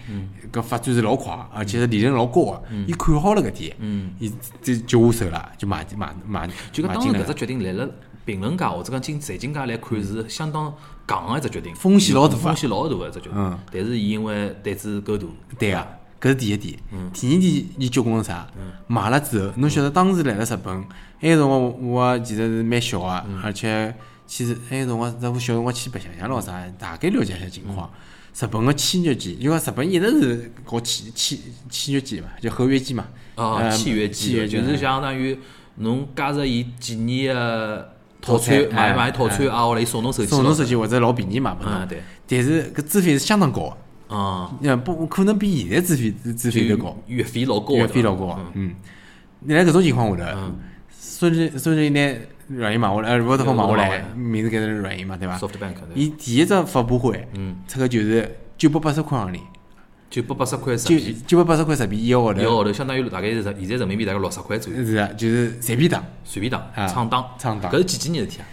[0.51, 2.63] 搿发展是老快，而且是利润老高个。
[2.87, 3.75] 伊看好了搿点，
[4.19, 6.93] 伊就就下手了，就买买买就讲。
[6.93, 7.89] 当时搿只决定来了
[8.25, 10.73] 评论家或者讲经财经界来看是相当
[11.05, 13.59] 戆个一只决定，风险老大啊风险老大个一只决嗯定。
[13.73, 15.27] 但是伊因为胆子够大，
[15.59, 15.87] 对个，
[16.21, 16.79] 搿是第一点。
[17.11, 18.47] 第二点，伊结棍是啥？
[18.87, 20.73] 买了之后，侬晓得当时来了日本，
[21.19, 23.93] 埃个辰光我其实是蛮小个，而且
[24.35, 27.87] 其实埃个辰光，那我小辰光去白相相咯啥，大概了解一下情况。
[28.35, 31.37] 日本个签约机，因为日本一直是搞签签
[31.69, 33.05] 签约机嘛，就合约机嘛。
[33.35, 35.37] 哦，呃契约机就是相当于
[35.75, 41.87] 侬加入伊几年个套套餐餐，买哎买套餐啊，后来伊送侬手机，送侬手机或者老便宜嘛，拨嗯，侬。
[41.87, 43.77] 对，但是搿资费是相当高个，
[44.15, 46.97] 嗯，呃不可能比现在资费资费都高。
[47.05, 48.51] 月费老高的，月费老高啊。
[48.55, 48.73] 嗯，
[49.41, 50.39] 你辣搿种情况下头，
[50.89, 52.15] 孙正孙正义拿
[52.55, 55.39] 软银买下来，呃，沃达丰买下来，名字改成软银嘛，对伐
[55.93, 59.39] 伊第一只发布会，嗯，出个就是九百八十块行钿，
[60.09, 68.45] 九百八十块十九币，九百八十块十币一个号头，一个号头相当于大概是现在人民币大概六十块左右，是啊，就是随便打，随便打，啊畅打，畅打搿是几几年事体啊？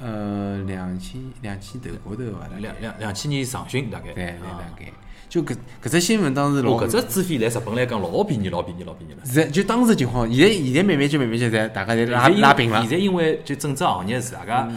[0.00, 2.46] 呃，两千两千头高头伐？
[2.58, 4.60] 两两两千年上旬大概，对对啊。
[4.60, 4.92] 大概，
[5.28, 9.18] 就搿搿只新闻当时老哦，搿只资费来日本来讲老便宜，老便宜，老便宜了。
[9.24, 14.68] 现在就当时情况，现在现在慢慢就慢慢就在大家在拉拉平了现，在因为就整只行业是大家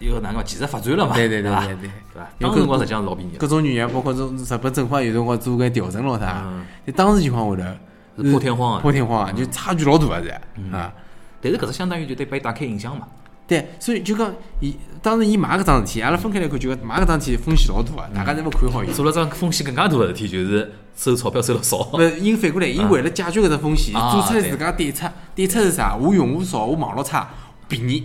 [0.00, 1.64] 一个哪能讲技术发展了嘛，对对对伐？
[1.66, 1.80] 对对。
[1.82, 2.28] 对伐？
[2.38, 7.62] 有当时辰光实际上是老便宜的，各种原因，包括种日本政府也有辰光做个调整咯啥嗯，但当时情况下
[8.16, 8.80] 头是破天荒啊。
[8.80, 10.30] 破天荒啊，就差距老大个是
[10.72, 10.92] 啊。
[11.40, 13.06] 但是搿只相当于就对被打开影响嘛。
[13.46, 18.90] 对，所以就讲伊当时伊买搿桩事体，阿拉分开来看，就讲买搿桩事体风险老大个，大家侪勿看好伊。
[18.92, 21.78] 做了桩风险更加大个事体，就是收钞票收了少。
[21.92, 25.10] 勿，伊反过来，伊为了解决搿只风险，啊做出来自家对策。
[25.34, 25.94] 对策是啥？
[25.94, 27.28] 我用户少，我网络差，
[27.68, 28.04] 便宜。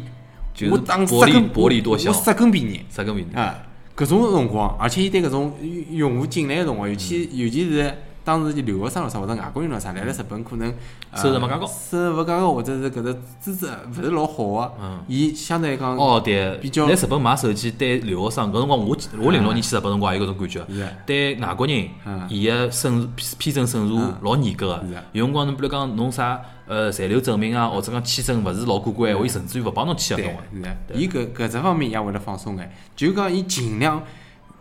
[0.53, 2.81] 就是薄利薄利多销我杀根便宜。
[2.89, 3.33] 杀更便宜？
[3.33, 3.55] 啊，
[3.95, 5.53] 搿种辰光，而且伊对搿种
[5.91, 10.73] 用户进来个辰光，尤其尤其是当时就留学生咯啥或者外国人咯啥来了日本可能
[11.11, 20.59] 呃收入没介高收入勿介高，或者是搿只资质勿是老好个嗯，伊相对来讲哦，对，比较来日本买手机对留学生搿辰光我我零六年去日本辰光也有搿种感觉。
[20.69, 22.27] 是，对外国人嗯。
[22.29, 30.95] 伊个审批批准审查老严格个有辰光侬比如讲侬啥呃残留证明啊，或者讲签证勿是老过关，伊甚至于勿帮侬签合对同个。
[30.95, 34.03] 伊搿搿只方面也会得放松眼，就讲伊尽量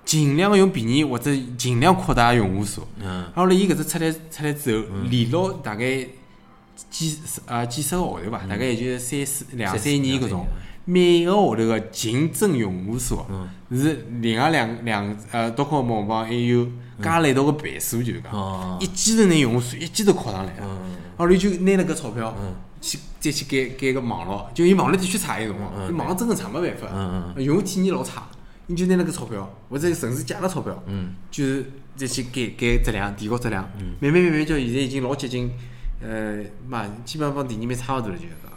[0.08, 2.82] 尽量用便宜或者尽量扩大用户数。
[2.98, 6.06] 嗯，后来伊搿只出来出来之后，连牢大概
[6.88, 10.46] 几十啊几十个号头吧，大概也就三四两三三年搿种。
[10.86, 13.46] 每个号头个净增用户数嗯。
[13.78, 16.66] 是另外两两呃多科网帮还有
[17.02, 18.78] 加了一道个倍数，就是讲哦。
[18.80, 20.62] 一记头拿用户数一记头扩上来了。
[20.62, 20.96] 嗯。
[21.18, 22.34] 后来就拿了搿钞票
[22.80, 27.34] 去再去改改个网络，就伊网络的确差一辰光，伊网络真个差没办法，嗯。
[27.36, 28.26] 用户体验老差，
[28.68, 31.64] 伊就拿了个钞票，或者甚至借了钞票，嗯就是
[31.96, 33.94] 再去改改质量，提高质量，嗯。
[34.00, 35.50] 慢慢慢慢叫现在已经老接近，
[36.00, 38.52] 呃，嘛，基本上帮第二名差勿多了，就是讲，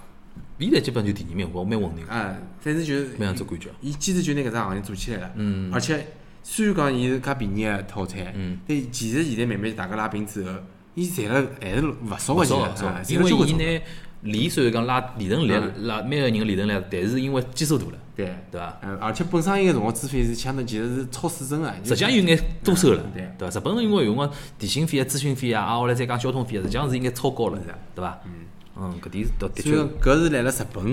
[0.60, 3.70] 现在基本就第二名，我蛮稳定，啊，反正就是没样子感觉。
[3.82, 6.06] 伊坚持就拿搿只行业做起来了，嗯而且
[6.44, 10.52] 虽然讲伊是介便宜个套餐，嗯但其实现在慢慢大家拉平之后，
[10.94, 13.82] 伊赚了还是勿少勿个钱勿少因为伊拿
[14.24, 18.34] 利虽然讲拉利润率嗯拉每个人个利润率，但是因为基数大了，对。
[18.52, 18.78] 对伐？
[18.82, 21.74] 嗯，而且本身伊个辰光资费是相当，其实是超水准个。
[21.84, 23.60] 实际上有眼多收了，对对伐？
[23.60, 27.60] 日本因为有辰光电信费啊、咨询费啊，啊，后来再讲交通费啊，实际上是应该超高了
[27.96, 28.20] 对伐？
[28.26, 28.32] 嗯
[28.74, 30.86] 嗯，搿点的的所以讲确，搿是来了日本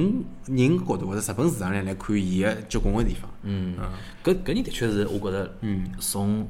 [0.46, 3.31] 人角度或者日本市场来来看伊个结棍个地方。
[3.44, 3.76] 嗯，
[4.24, 6.46] 搿搿人的确是，我觉着，嗯，从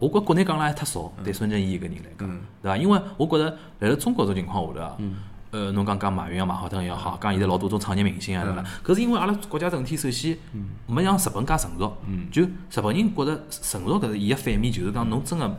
[0.00, 2.28] 我觉着国内讲了还太少，对孙正义搿人来讲，
[2.60, 2.76] 对伐？
[2.76, 4.98] 因为我觉着来了中国种情况下头啊，
[5.54, 8.64] 呃，侬讲讲马云啊、马化腾也好，讲现在老多种创业明星啊，对伐？
[8.84, 10.36] 搿是因为阿拉国家整体首先
[10.88, 11.96] 没像日本介成熟，
[12.32, 15.56] 就日本人觉着成熟搿是伊个反面，就是讲侬真个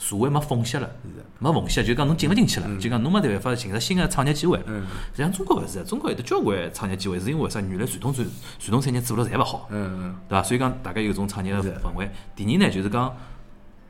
[0.00, 0.90] 社会没缝隙了，
[1.38, 4.64] 没缝隙，就讲侬进勿进去了，就讲侬没办法寻着新个创业机会了。
[4.66, 7.60] 实际上中国勿是，中国有得交关创业机会，是因为啥？
[7.60, 8.26] 原来传统传
[8.58, 9.68] 传统产业做了侪勿好。
[9.70, 10.42] 嗯嗯，对伐？
[10.42, 12.10] 所以讲大家有种创业个氛围。
[12.34, 13.14] 第二呢，就是讲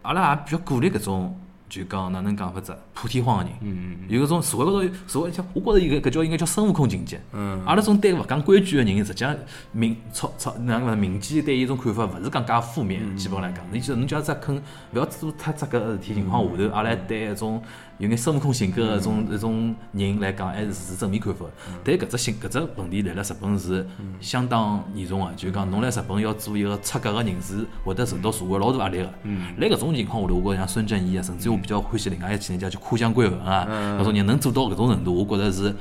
[0.02, 3.52] 阿拉也比较鼓励搿种，就讲哪能讲法子，破天荒个人。
[3.60, 7.20] 嗯有搿种社会高头有社会像，我觉着伊搿搿叫应该叫孙悟空情节。
[7.32, 9.36] 嗯阿拉种对勿讲规矩个人，实际上
[9.72, 13.16] 民操操哪能讲民间对伊种看法勿是讲介负面。
[13.16, 17.60] 基本来讲，你就侬只要只肯勿要做太只个事体情况下头，阿拉对一种
[17.98, 21.50] 有眼孙悟空性格个一种一种人来讲，还是持正面看法的。
[21.82, 23.86] 但搿只性搿只问题来了日本是
[24.20, 29.04] 相当严重个，就是讲侬来日本要做一个出格个人士会得受到社会老大压力个。
[29.58, 33.66] 辣搿种情况下头，我觉着像孙正义啊，甚至我比较欢喜另外一个企业家就夸奖归文啊，
[33.98, 35.74] 搿种人能做到搿种程度，我觉着是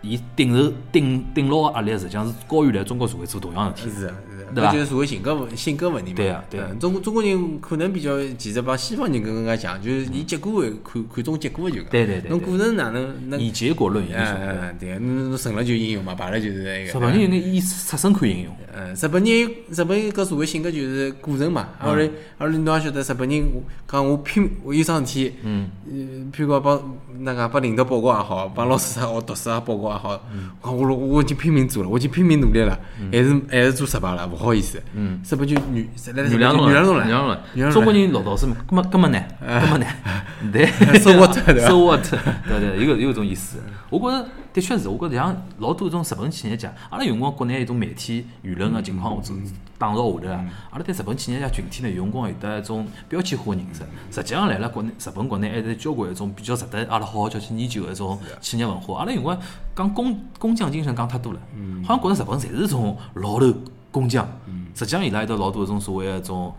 [0.00, 3.88] 伊顶受顶顶牢个压力，实际上是高于来中国社会做同样事体。
[3.88, 4.14] 是，是的，
[4.54, 6.16] 对就是社会性格问性格问题嘛。
[6.16, 11.86] 对啊对中国中国人可能比较，其实帮西方人更加强，就是以结果为看看重结果就讲。
[11.90, 13.40] 对对对对侬过程哪能能？
[13.40, 14.36] 以结果论英雄。
[14.78, 16.98] 对，侬侬成了就英雄嘛，败了就是那个。
[16.98, 18.54] 日本人有眼以出身看英雄。
[18.74, 21.68] 嗯，日本人有日本搿社会性格就是过程嘛。
[21.78, 23.44] 后来后来侬也晓得，日本人
[23.86, 30.20] 讲我拼我有桩事体，嗯，嗯，譬如讲帮那个帮领导报告也好，帮老师啥学读书啊报告也好，
[30.62, 32.78] 我我我我已经拼命做了，我已经拼命努力了，
[33.12, 34.82] 还是还是做失败了，勿好意思。
[34.94, 39.94] 嗯，日本就原来原谅侬了，原谅侬了，原谅侬了中国人老早是根本根本难，根本难，
[40.52, 40.66] 对。
[40.98, 41.66] So what，对吧？
[41.68, 42.02] So what？
[42.48, 43.58] 对对，有有一种意思。
[43.90, 49.38] 我觉着的确是，我觉着像老多种日本企业家，阿拉有辰光国内一种媒体舆论个情况下头
[49.78, 53.82] 打造下头啊，阿拉对日本企业家群体呢，有辰光有得一种标签化个认识。
[54.10, 59.00] 实际上来了国内日本国内还是交关一种比较值得阿拉好好叫去研究个一种企业文化。
[59.00, 59.38] 阿拉有辰光
[59.76, 61.40] 讲工工匠精神讲太多了，
[61.84, 63.52] 好像觉着日本侪是种老头
[63.92, 64.26] 工匠。
[64.74, 66.52] 实际上伊拉有得老多一种所谓个一种。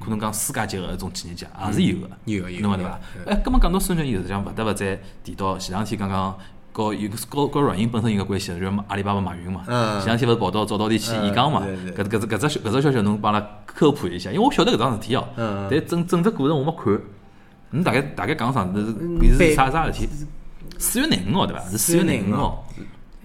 [0.00, 3.00] 可能讲世界级个一种企业家也是有个，有有侬讲对伐？
[3.26, 6.34] 哎，葛末讲到孙正义，实际上勿得勿再提到前两天刚刚
[6.72, 9.64] 和有个和和软银本身有个关系，就是阿里巴巴马云嘛。
[9.66, 11.66] 嗯前两天勿是跑到早稻田去演讲嘛？
[11.94, 16.98] 搿搿只搿只搿只消息侬帮阿拉科普一下，因为我晓得搿桩事体哦嗯，但整整只过程我没看。
[17.70, 20.08] 侬大概大概讲上是是啥啥事体？
[20.78, 21.62] 四月廿五号对伐？
[21.68, 22.64] 是四月廿五号。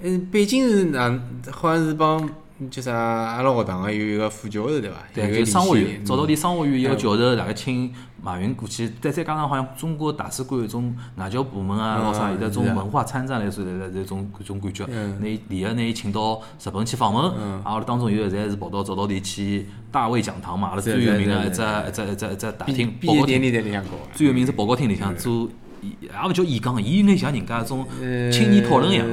[0.02, 1.18] 嗯，北京是哪？
[1.52, 2.28] 好像是帮
[2.72, 2.94] 叫啥？
[2.94, 4.96] 阿拉学堂个有一个副教授对伐？
[5.14, 14.86] 有对，就商务院，早稻田商务院一个嗯教授，大概请马云过去，再再加上好像中国大使馆有种外交部门啊，嗯老啥有得种文化参战类似的这种搿种感觉。
[14.90, 23.92] 嗯拿伊联合拿伊请到日本去访问，啊，阿拉当中有一个侪是跑到早稻田去大卫讲堂嘛，阿拉最有名个一只一只一只一只大厅报告厅里向搞。
[24.14, 25.50] 最有名是报告厅里向做，
[25.82, 27.86] 也勿叫演讲，伊有眼像人家一种
[28.32, 29.06] 青年讨论一样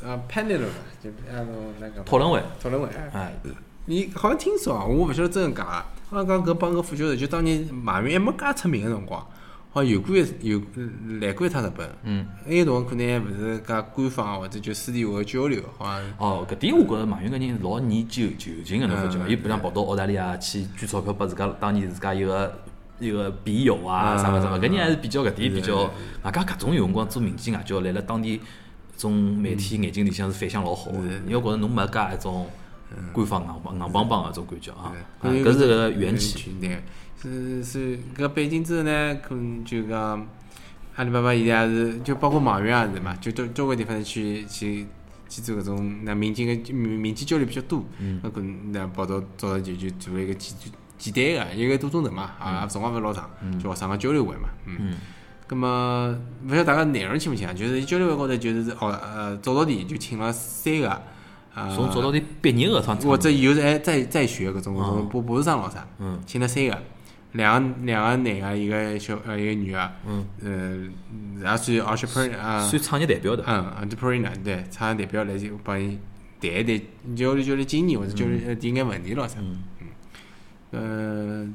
[0.00, 0.66] 的呃，啊，panel 吧，
[1.02, 2.42] 就按照那个讨论会。
[2.62, 2.88] 讨论会。
[3.12, 3.32] 哎，
[3.86, 9.20] 你好像听说啊，我勿晓得真个假的，好像讲搿帮搿副教授，就当年马云还没介出名个辰光，
[9.72, 10.58] 好好像有过一有
[11.20, 11.86] 来过一趟日本。
[12.04, 12.26] 嗯。
[12.46, 19.28] 那个辰光可能还勿是介官方啊，或者就私底下个交流，好像哦，搿点我觉着马云搿人老念旧旧情个，侬发觉伐？
[19.28, 22.58] 伊不像跑到澳大利亚去捐钞票拨自家当年自家一个
[22.98, 25.82] 一个笔友啊，啥物事物，搿人还是比较搿点比较，
[26.22, 28.40] 外加搿种有辰光做民间外交，来辣当地
[28.96, 32.48] 种媒体眼睛里向是反响老好个，因为觉着侬没介一种
[33.12, 36.54] 官方硬邦硬邦邦个种感觉啊，啊搿是个缘起。
[36.60, 36.82] 对，
[37.20, 40.26] 是是搿背景之后呢，可能就讲
[40.94, 44.86] 阿里巴巴现在也是，就包括马云也是嘛，就交交关地方去去
[45.28, 47.84] 去做搿种那民间个民民间交流比较多，
[48.22, 50.54] 那可能那报道早上就就做了一个简
[50.96, 53.28] 简单个一个多钟头嘛，啊，辰光勿是老长，
[53.60, 54.94] 就学生个交流会嘛，嗯。
[55.46, 57.52] 葛么，勿晓得大家内容清勿清啊？
[57.52, 61.02] 就是交流会高头，就是哦呃，早稻田就请了三个，
[61.54, 66.20] 呃，从早稻田毕业个趟，或者以后是还在在学搿种搿种博博士生咾啥，嗯。
[66.26, 66.76] 请了三个，
[67.32, 75.98] 两个两个男个，一个小呃一个女个，嗯，呃，也算 entrepreneur 啊，算创业代表的，嗯，entrepreneur 对，创业代表来就帮伊
[76.40, 79.58] 谈一谈交流交流经验或者交流提眼问题咾啥，嗯。
[80.72, 81.48] 嗯，呃，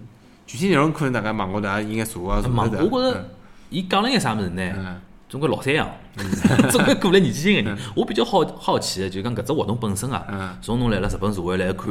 [0.48, 3.30] 具体内容可能大家网高头也应该查啊查网得着，我觉着
[3.72, 4.62] 伊讲了眼啥物事呢？
[4.78, 5.02] 嗯。
[5.32, 5.90] 总归老三样，
[6.70, 7.78] 总归过了年纪轻个人。
[7.96, 11.88] 我比较好好奇个，就讲搿只活动本身啊嗯，从侬来了日本社会来看，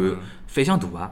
[0.47, 1.11] 反响大伐？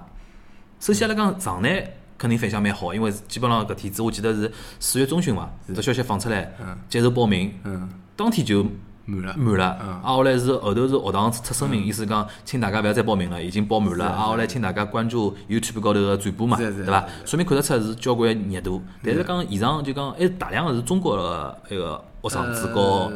[0.78, 6.52] 首先阿拉讲场内肯定反响蛮好，因为基本上搿天子我记得是四月中旬伐，搿消息放出来，
[6.86, 8.62] 接受报名，嗯，当天就
[9.08, 9.78] 满了，满了。
[9.82, 9.88] 嗯。
[9.88, 14.04] 啊，后来是后头是学堂出声明，意思讲请大家勿要再报名了，已经报满了。
[14.06, 17.04] 啊，后来请大家关注 YouTube 高头个转播嘛，对伐？
[17.24, 18.82] 说明看得出是交关热度。
[19.02, 23.12] 但是讲现场就讲还是大量个是中国个那个学生子和呃，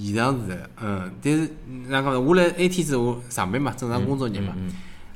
[0.00, 1.50] 现场是的，嗯，但是
[1.88, 2.20] 哪讲呢？
[2.20, 4.54] 我来 A 天子我上班嘛，正常工作日嘛。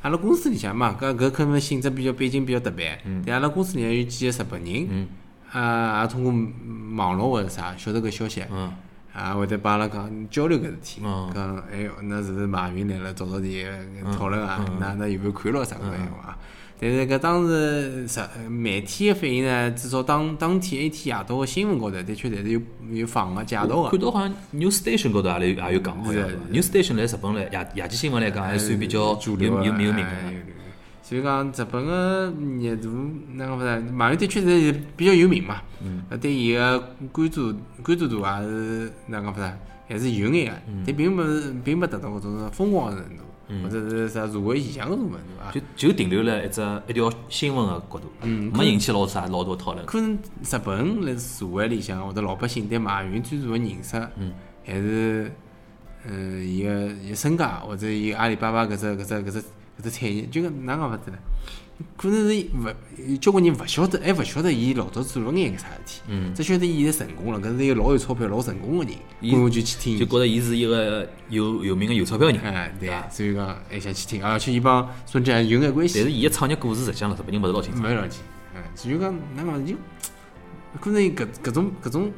[0.03, 2.97] 阿拉公司里向嘛，搿搿可能性质比较背景比较特别，
[3.27, 5.09] 但阿拉公司里向有几个日本人，
[5.51, 6.33] 啊，也通过
[6.97, 8.73] 网络或者啥晓得搿消息，嗯
[9.17, 13.64] 啊，会得帮阿拉讲交流搿事体，嗯讲哎哟，那是不是马云来了早早地
[14.14, 14.62] 讨论啊？
[14.79, 16.37] 那那有没有看牢啥个闲话？
[16.79, 22.61] 但是搿当时实媒体个反应呢，至少当当天一天夜到个新闻高头，的确侪是有
[22.93, 23.99] 有放个介绍个看。
[23.99, 30.03] 到好像 News Station 高头也有也有讲，好像是 News Station 来日本来夜夜间新闻来讲，还算比较有主流有有名个。
[31.07, 32.89] 哎所以讲日本个热度，
[33.35, 33.93] 哪讲法呢？
[33.93, 35.63] 马云的确是比较有名嘛，
[36.11, 36.81] 呃对伊个
[37.13, 39.57] 关注关注度也是哪讲法呢？
[39.89, 43.23] 还是有眼个，但并勿是并没达到搿种疯狂个程度，
[43.63, 45.53] 或者是啥社会现象搿种物事，对伐？
[45.77, 49.87] 就就停留了一只一条新闻个角度，没引起老啥老多讨论。
[49.87, 53.97] 可能日本辣社会里向或者老百姓对马云专注个认识，
[54.65, 55.31] 还是
[56.05, 59.45] 呃伊个伊个身价或者伊阿里巴巴搿只搿只搿只
[59.79, 61.18] 搿只产业，就讲哪能讲法子呢？
[61.95, 62.74] 可能是勿
[63.07, 66.01] 有交关人勿晓得，还勿晓得伊老早做了眼啥事体，
[66.35, 70.07] 只晓得伊现在成功了，搿是一个老有钞票、老成功个人，伊然后就去听就。
[70.07, 75.99] 觉着伊是一个有有名个有钞票个人，哎，对，所以讲还想去听，而且伊帮孙正还有眼关系。
[75.99, 77.83] 但是伊个创业故事实际上日本人勿是老清楚。
[77.83, 78.20] 没了解，
[78.55, 79.74] 嗯，所以讲哪讲就
[80.81, 82.11] 可能搿搿种搿种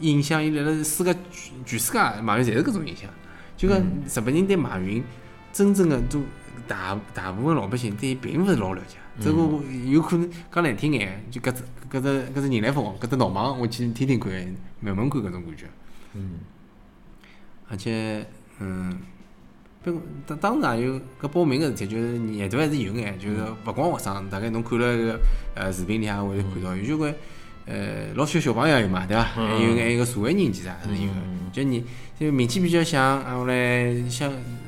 [0.00, 3.10] 影响，伊辣辣世界全全世界马云侪是搿种影响。
[3.58, 5.04] 就讲日本人对马云
[5.52, 6.22] 真正个都
[6.66, 8.96] 大大部分老百姓对伊并勿是老了解。
[9.20, 9.42] 这个
[9.90, 14.32] 有可能讲难听眼，就搿只搿只搿只人来疯，搿只闹忙，我去听听看，
[14.80, 15.66] 问问看搿种感觉。
[16.14, 16.40] 嗯，
[17.68, 18.26] 而且，
[18.58, 18.98] 嗯，
[19.82, 23.36] 不过当当然也有搿报名个事体，就是热度还是有眼，就是
[23.66, 25.20] 勿光学生，大概侬看了个
[25.54, 27.14] 呃视频里向会看到有交关
[27.66, 29.22] 呃老小小朋友也有嘛，对伐？
[29.22, 31.20] 还有眼一个社会人士啥是有个，
[31.52, 31.84] 就你
[32.18, 34.61] 就名气比较响，啊后来像呃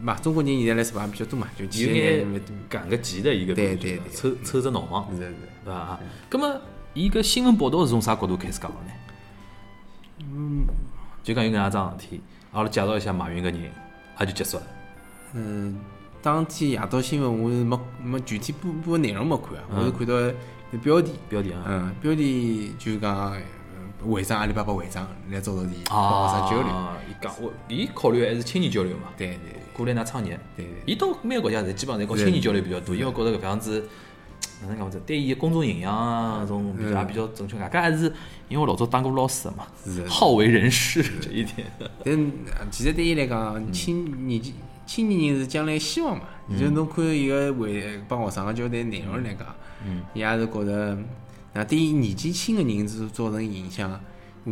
[0.00, 5.34] 嘛，中国人现在来日本也比较多嘛，就有去眼年赶个集的一个对对对凑凑只闹忙，是是。
[5.64, 5.78] 对伐？
[5.78, 6.60] 啊，葛么
[6.94, 8.92] 伊搿新闻报道是从啥角度开始讲个呢？
[10.20, 10.64] 嗯，
[11.22, 12.20] 就讲有搿能样桩事体，
[12.52, 13.70] 阿拉介绍一下马云搿人，
[14.20, 14.62] 也就结束了。
[15.34, 15.78] 嗯，
[16.22, 20.34] 当天夜到新闻我是没没具体播播内容没看啊，我是看到个
[20.82, 21.12] 标题。
[21.28, 23.38] 标题啊，嗯，标题就是讲呃
[24.10, 26.72] 会长阿里巴巴会长来早稻田帮学生交流。
[26.74, 30.38] 啊，伊讲我，伊考虑还是青年交流嘛，对对过来㑚创业。
[30.54, 33.88] 对对伊到每个国家侪基本上侪搞青年交流比较多，因为觉着搿样子，
[34.60, 37.56] 哪能讲法子，对伊个公众形象啊，搿种比较也比较正确。
[37.56, 38.12] 外加还是
[38.48, 39.66] 因为我老早当过老师的嘛
[40.06, 41.66] 好为人师这一点。
[42.04, 42.14] 但
[42.58, 44.52] 呃其实对伊来讲，青年纪
[44.84, 46.24] 青年人是将来希望嘛。
[46.58, 49.46] 就侬看伊个为帮学生个交代内容来讲，
[49.86, 50.98] 嗯，伊也是觉着，
[51.52, 54.00] 那对于年纪轻个人是造成影响。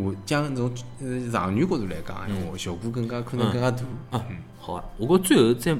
[0.04, 0.70] 我将从
[1.00, 3.82] 呃长远角度来讲，闲话效果更加可能更加大。
[4.10, 4.24] 啊，
[4.58, 5.76] 好啊，我觉最后再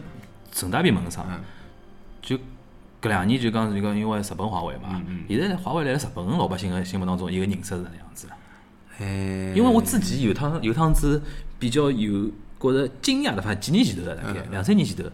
[0.53, 1.25] 顺带便问个啥，
[2.23, 8.27] 就搿两年就讲就讲因为日本华为嘛，嗯现在华为辣辣日本老百姓个心目当中，一个认识是哪能样子？
[8.99, 11.23] 哎，因为我自己有趟有趟子
[11.59, 15.05] 比较有觉着惊讶的，反正几年前头了，大概两三年前头，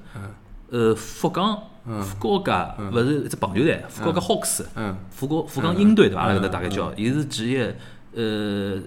[0.71, 1.61] 呃，福冈
[2.01, 4.97] 福冈家勿是一只棒球队，福冈家 Hawks，嗯。
[5.11, 6.23] 福冈福冈鹰队对伐？
[6.23, 7.77] 阿拉搿搭大概叫，伊是职业
[8.15, 8.83] 呃。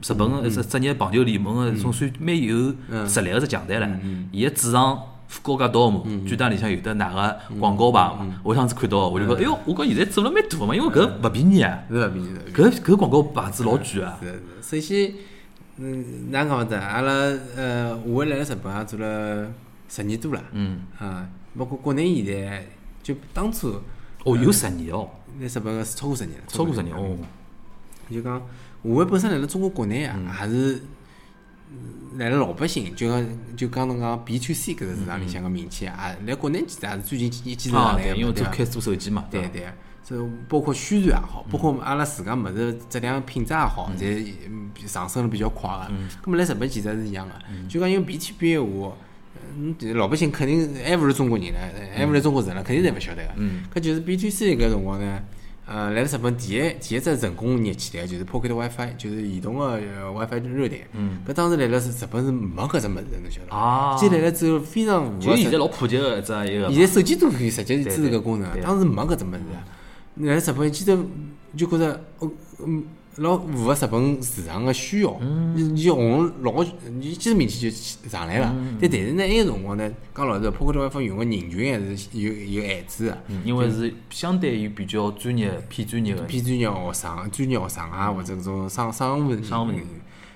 [0.00, 2.72] 日本个一只职业棒球联盟个总算蛮有
[3.04, 4.00] 实力个只强队了，
[4.30, 8.40] 伊个主场福冈家 Dome 巨蛋里向有得哪个广告牌嘛？
[8.44, 14.16] 我上次看到，我就讲，哎哟，我讲现在做了蛮大个嘛，因为搿勿便宜啊，是勿便宜搿搿广告牌子老贵啊。
[14.22, 14.26] 是
[14.62, 15.14] 是，首先，
[15.78, 16.74] 嗯，哪能讲法子？
[16.76, 17.12] 阿拉
[17.56, 19.48] 呃，我来了日本也做了
[19.88, 22.64] 十年多了，嗯，啊，包括国内现在
[23.02, 23.82] 就当初
[24.22, 25.08] 哦，有十年哦，
[25.40, 27.16] 来日本个超过十年了，超过十年哦。
[28.10, 28.40] 就讲，
[28.88, 30.80] 华为本身来了中国国内啊，还是
[31.70, 39.50] 嗯来了老百姓，就讲就讲侬讲 B to C 搿个市场里向个名气啊，来国内其实也是最近几年几年来，因为开始做手机嘛，对吧？
[39.52, 39.66] 对，
[40.02, 40.16] 这
[40.48, 45.92] 包括宣传也好，包括阿拉自家物事质量品质也好，侪嗯上升了比较快个。
[46.24, 47.34] 咁么来日本其实是一样个，
[47.68, 48.96] 就讲因为 B to B 个话，
[49.54, 51.58] 嗯，老百姓肯定还勿是中国人呢，
[51.94, 53.32] 还勿是中国人了，肯定侪勿晓得个。
[53.74, 55.22] 搿就是 B to C 搿辰光呢。
[55.70, 60.88] 呃，来了日本第一第一只成功热起来就是 Pocket WiFi，就是移动个呃 WiFi 热点。
[60.94, 61.18] 嗯。
[61.28, 63.56] 搿当时来了是日本是没搿只物事的，侬晓得伐？
[63.56, 69.38] 啊现在来了之后非常符合实就现在老普及个一只一个，现在手机都可以直接支持搿功能，当时没搿只物事。
[70.16, 70.98] 来日本记得
[71.56, 72.30] 就觉着，哦
[72.66, 72.82] 嗯，
[73.18, 75.18] 老符合日本市场个需要，
[75.54, 76.64] 你你红老，
[77.00, 77.76] 你其实名气就
[78.08, 78.54] 上来了。
[78.80, 83.18] 但但是呢，埃个辰光呢，讲老实，Pocket WiFi 用个人群还是有有限制个。
[83.28, 89.86] 嗯因为是相对于比较专业、偏专业个，偏专业学生、专业学生啊，或者搿种商商务商务人员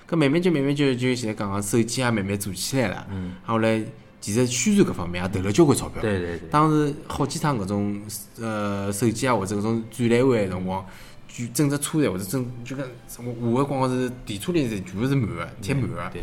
[0.09, 3.07] 搿慢慢就慢慢就就现在讲个手机也慢慢做起来了。
[3.11, 3.33] 嗯。
[3.45, 3.81] 后来
[4.19, 6.01] 其实宣传搿方面也投了交关钞票。
[6.01, 8.01] 对对对当时好几趟搿种
[8.39, 10.85] 呃手机啊或者搿种展览会个辰光，
[11.33, 12.85] 举整只车站或者整就讲
[13.17, 16.09] 我我个广告是地车里是全部是满的，贴满的。
[16.11, 16.21] 对。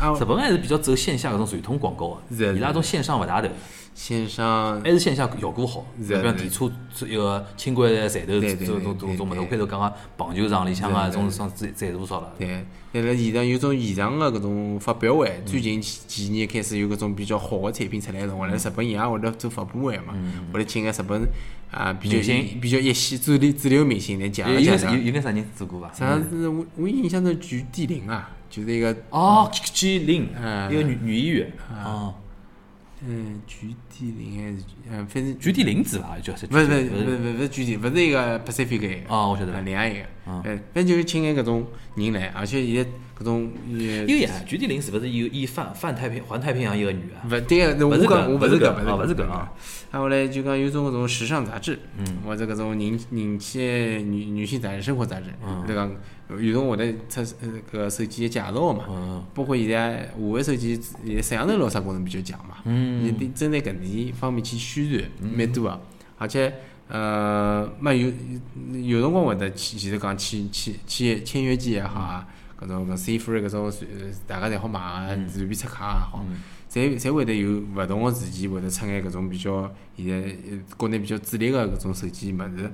[0.00, 3.48] 啊日，本还是比较走线下搿种传统广告是伊拉种线上勿大投，
[3.98, 5.84] 线上还是线下效果好。
[6.00, 6.70] 是的比方电车
[7.04, 12.32] 一个轻轨站头对对种种对对种种物事，我开头讲个棒球场里向啊，是的种上赞赞多少了？
[12.38, 20.14] 对，但辣现场有种现场个搿种发表嗯会，最近几几年开始有搿种比较好个产品出来个辰光，辣日本伊也会得做发布会嘛，
[20.52, 21.28] 会得请个日本
[21.72, 22.60] 啊比较嗯明星。
[22.60, 24.60] 比较一线主流主流明星来讲讲有。
[24.96, 25.92] 有有眼啥人做过伐？
[25.92, 30.72] 啥是我我印象中举地灵啊，就是一个哦，G 零嗯。
[30.72, 31.52] 一个女女演员。
[31.84, 32.14] 哦，
[33.06, 36.18] 嗯举地林还是嗯反正举地林子伐？
[36.18, 39.64] 就是勿是勿是不勿是勿是勿是具体，勿是一个 Pacific 哦，我晓得呃了。
[39.64, 47.22] 另外一个，嗯，反正就是请眼搿种人来，而且现在搿种呃，有呀，举地林是勿是有演泛泛太平环太平洋一个女啊？
[47.26, 49.52] 勿对个，我勿是我勿是搿，勿是搿勿是搿啊勿是搿啊。
[49.90, 55.26] 啊，后来就讲有种搿种时尚杂志，嗯，或者搿种人人气女女性杂志、生活杂志，
[55.66, 55.90] 对讲
[56.30, 59.24] 有种会得出呃搿个手机的介绍嘛，嗯。
[59.34, 63.04] 包括现在华为手机现在摄像头咾啥功能比较强嘛，嗯。
[63.04, 65.80] 你得针对搿点方面去宣传，蛮多个，
[66.18, 66.52] 而且
[66.88, 68.10] 呃，嘛有
[68.72, 72.26] 有辰光会得去，其实讲签签签签约机也好啊，
[72.60, 73.86] 搿种搿 C free 搿种随
[74.26, 76.24] 大家侪好买啊，随便出卡也好。
[76.70, 80.16] 侪侪会得有勿同个时期会得出眼搿种比较现在
[80.50, 82.70] 呃国内比较主力个搿种手机物事，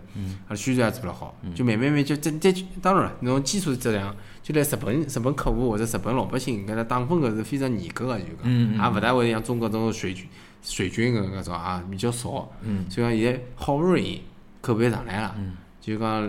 [0.49, 10.27] 啊宣传也做了好，就慢慢慢就再再当然了，侬基础质量就来日本日本客户或者日本老百姓搿搭打分搿是非常严格个，就嗯讲，也勿大会像中国搿种水军
[10.63, 12.85] 水军搿搿种啊比较少，嗯。
[12.91, 14.23] 所以讲现在好不容易
[14.61, 15.37] 口碑上来了，
[15.81, 16.27] 就讲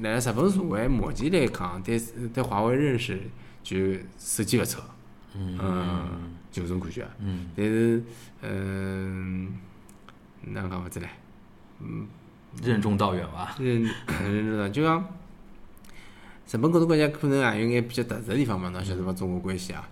[0.00, 2.00] 辣辣日本社会目前来讲，对
[2.32, 3.20] 对华为认识
[3.62, 3.76] 就
[4.18, 4.82] 手机勿错。
[5.34, 7.04] 嗯，就搿种感觉。
[7.18, 8.02] 嗯，但是，
[8.42, 9.54] 嗯，
[10.42, 11.06] 哪能讲法子唻？
[12.62, 13.56] 任重道远伐？
[13.58, 15.02] 认认知道，就讲
[16.50, 19.12] 日本搿种国家可能也有眼比较特殊个地方嘛，侬晓得伐？
[19.12, 19.88] 中国关系啊，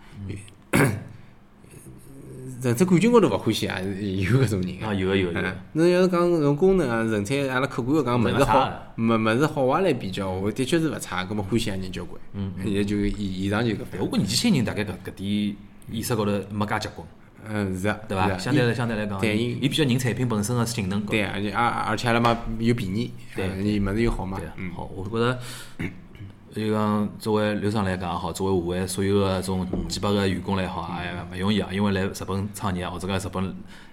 [2.62, 4.94] 人才感情高头勿欢喜也是有搿种人啊，个。
[4.94, 12.20] 有个有个有嗯个，，侬要是讲搿种功能啊，人才阿拉客观个讲，物事好的，物物事好坏来比较，我的确是勿差，搿么欢喜个人交关。
[12.34, 15.56] 嗯，现在就以以上就搿对，我觉年轻人大概搿搿点
[15.91, 17.07] 意识高头没介结棍，
[17.49, 18.37] 嗯，是啊，对伐？
[18.39, 21.11] 相对来相对来讲，对伊伊比较认产品本身个性能高。
[21.11, 24.41] 对，而且而而且阿拉嘛又便宜，对嗯伊物事又好嘛
[24.74, 25.39] 好，我觉着
[26.53, 33.45] 就讲作为刘厂来讲也好，作为华为所有个种几百个员工来好，哎呀勿容易啊，因为来日本创业或者讲日本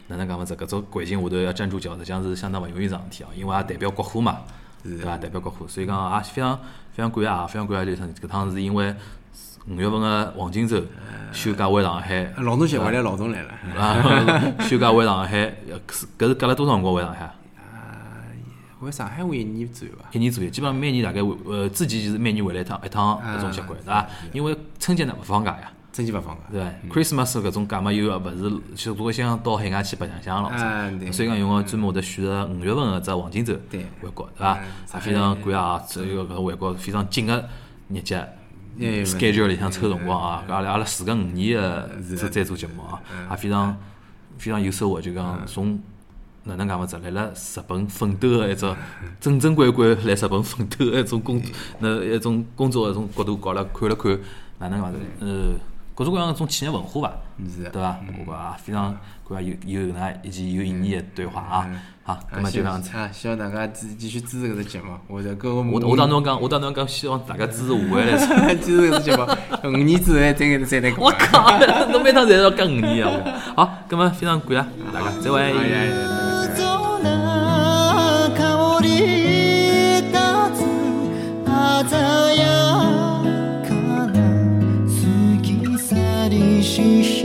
[0.07, 4.37] 哪能讲法子，搿种环境下头要站住脚，实际上是相当勿容易桩事体哦，因为也代表国货嘛，
[4.83, 5.17] 对伐？
[5.17, 6.57] 代表国货，所以讲也非常
[6.93, 8.95] 非常感谢啊，非常感谢刘厂，搿趟是因为
[9.69, 10.81] 五月份个黄金周
[11.33, 12.31] 休假回上海。
[12.37, 15.79] 劳动协会来劳动来了，啊， 休假回上海，呃
[16.17, 17.31] 搿是隔了多少辰光回上海？
[18.79, 20.05] 回上海会一年左右吧。
[20.11, 24.07] 一年左右，基本上每年大概回呃之前就是每年回来一趟一趟搿种习惯，对伐？
[24.31, 26.41] 因为春节呢勿放假呀，春节勿放假。
[26.51, 34.59] 对伐？Christmas 搿种假嘛又勿是，就如果想到海外去白相相啊了，对所以讲用个专门会得选择五月份个只黄金周对回国，对伐
[34.99, 37.43] 非常感谢啊，这个搿个回国非常紧个
[37.89, 38.25] 日节。
[38.79, 42.15] 哎 schedule 里向抽辰光啊，阿拉阿拉时隔五年个是。
[42.15, 43.01] 在在做节目啊，
[43.31, 43.75] 也非常
[44.37, 45.01] 非常有收获。
[45.01, 45.79] 就讲从
[46.43, 48.75] 哪能讲法子，来了日本奋斗个一只
[49.19, 51.41] 正正规规来日本奋斗个一种工
[51.79, 54.17] 那一种工作个一种角度，搞了看了看
[54.59, 55.53] 哪能讲法子，呃，
[55.97, 57.15] 各种各样种企业文化吧，
[57.49, 57.97] 是对伐？
[58.19, 58.95] 我觉啊，非常
[59.27, 61.67] 搿个有有哪一件有意义个对话啊。
[62.03, 63.11] 好，那么就这。
[63.11, 69.25] 希望大家继继续支持搿只节目，我我我当侬讲，我当侬讲，希望大家支持我来支持搿只节目。
[69.63, 70.93] 五年之后再再再来。
[71.01, 71.57] 我靠，
[71.91, 73.33] 侬每趟侪要讲五年啊！
[73.55, 74.55] 好，那么非常感谢
[74.93, 75.51] 大家，再会。
[86.67, 87.16] 心事。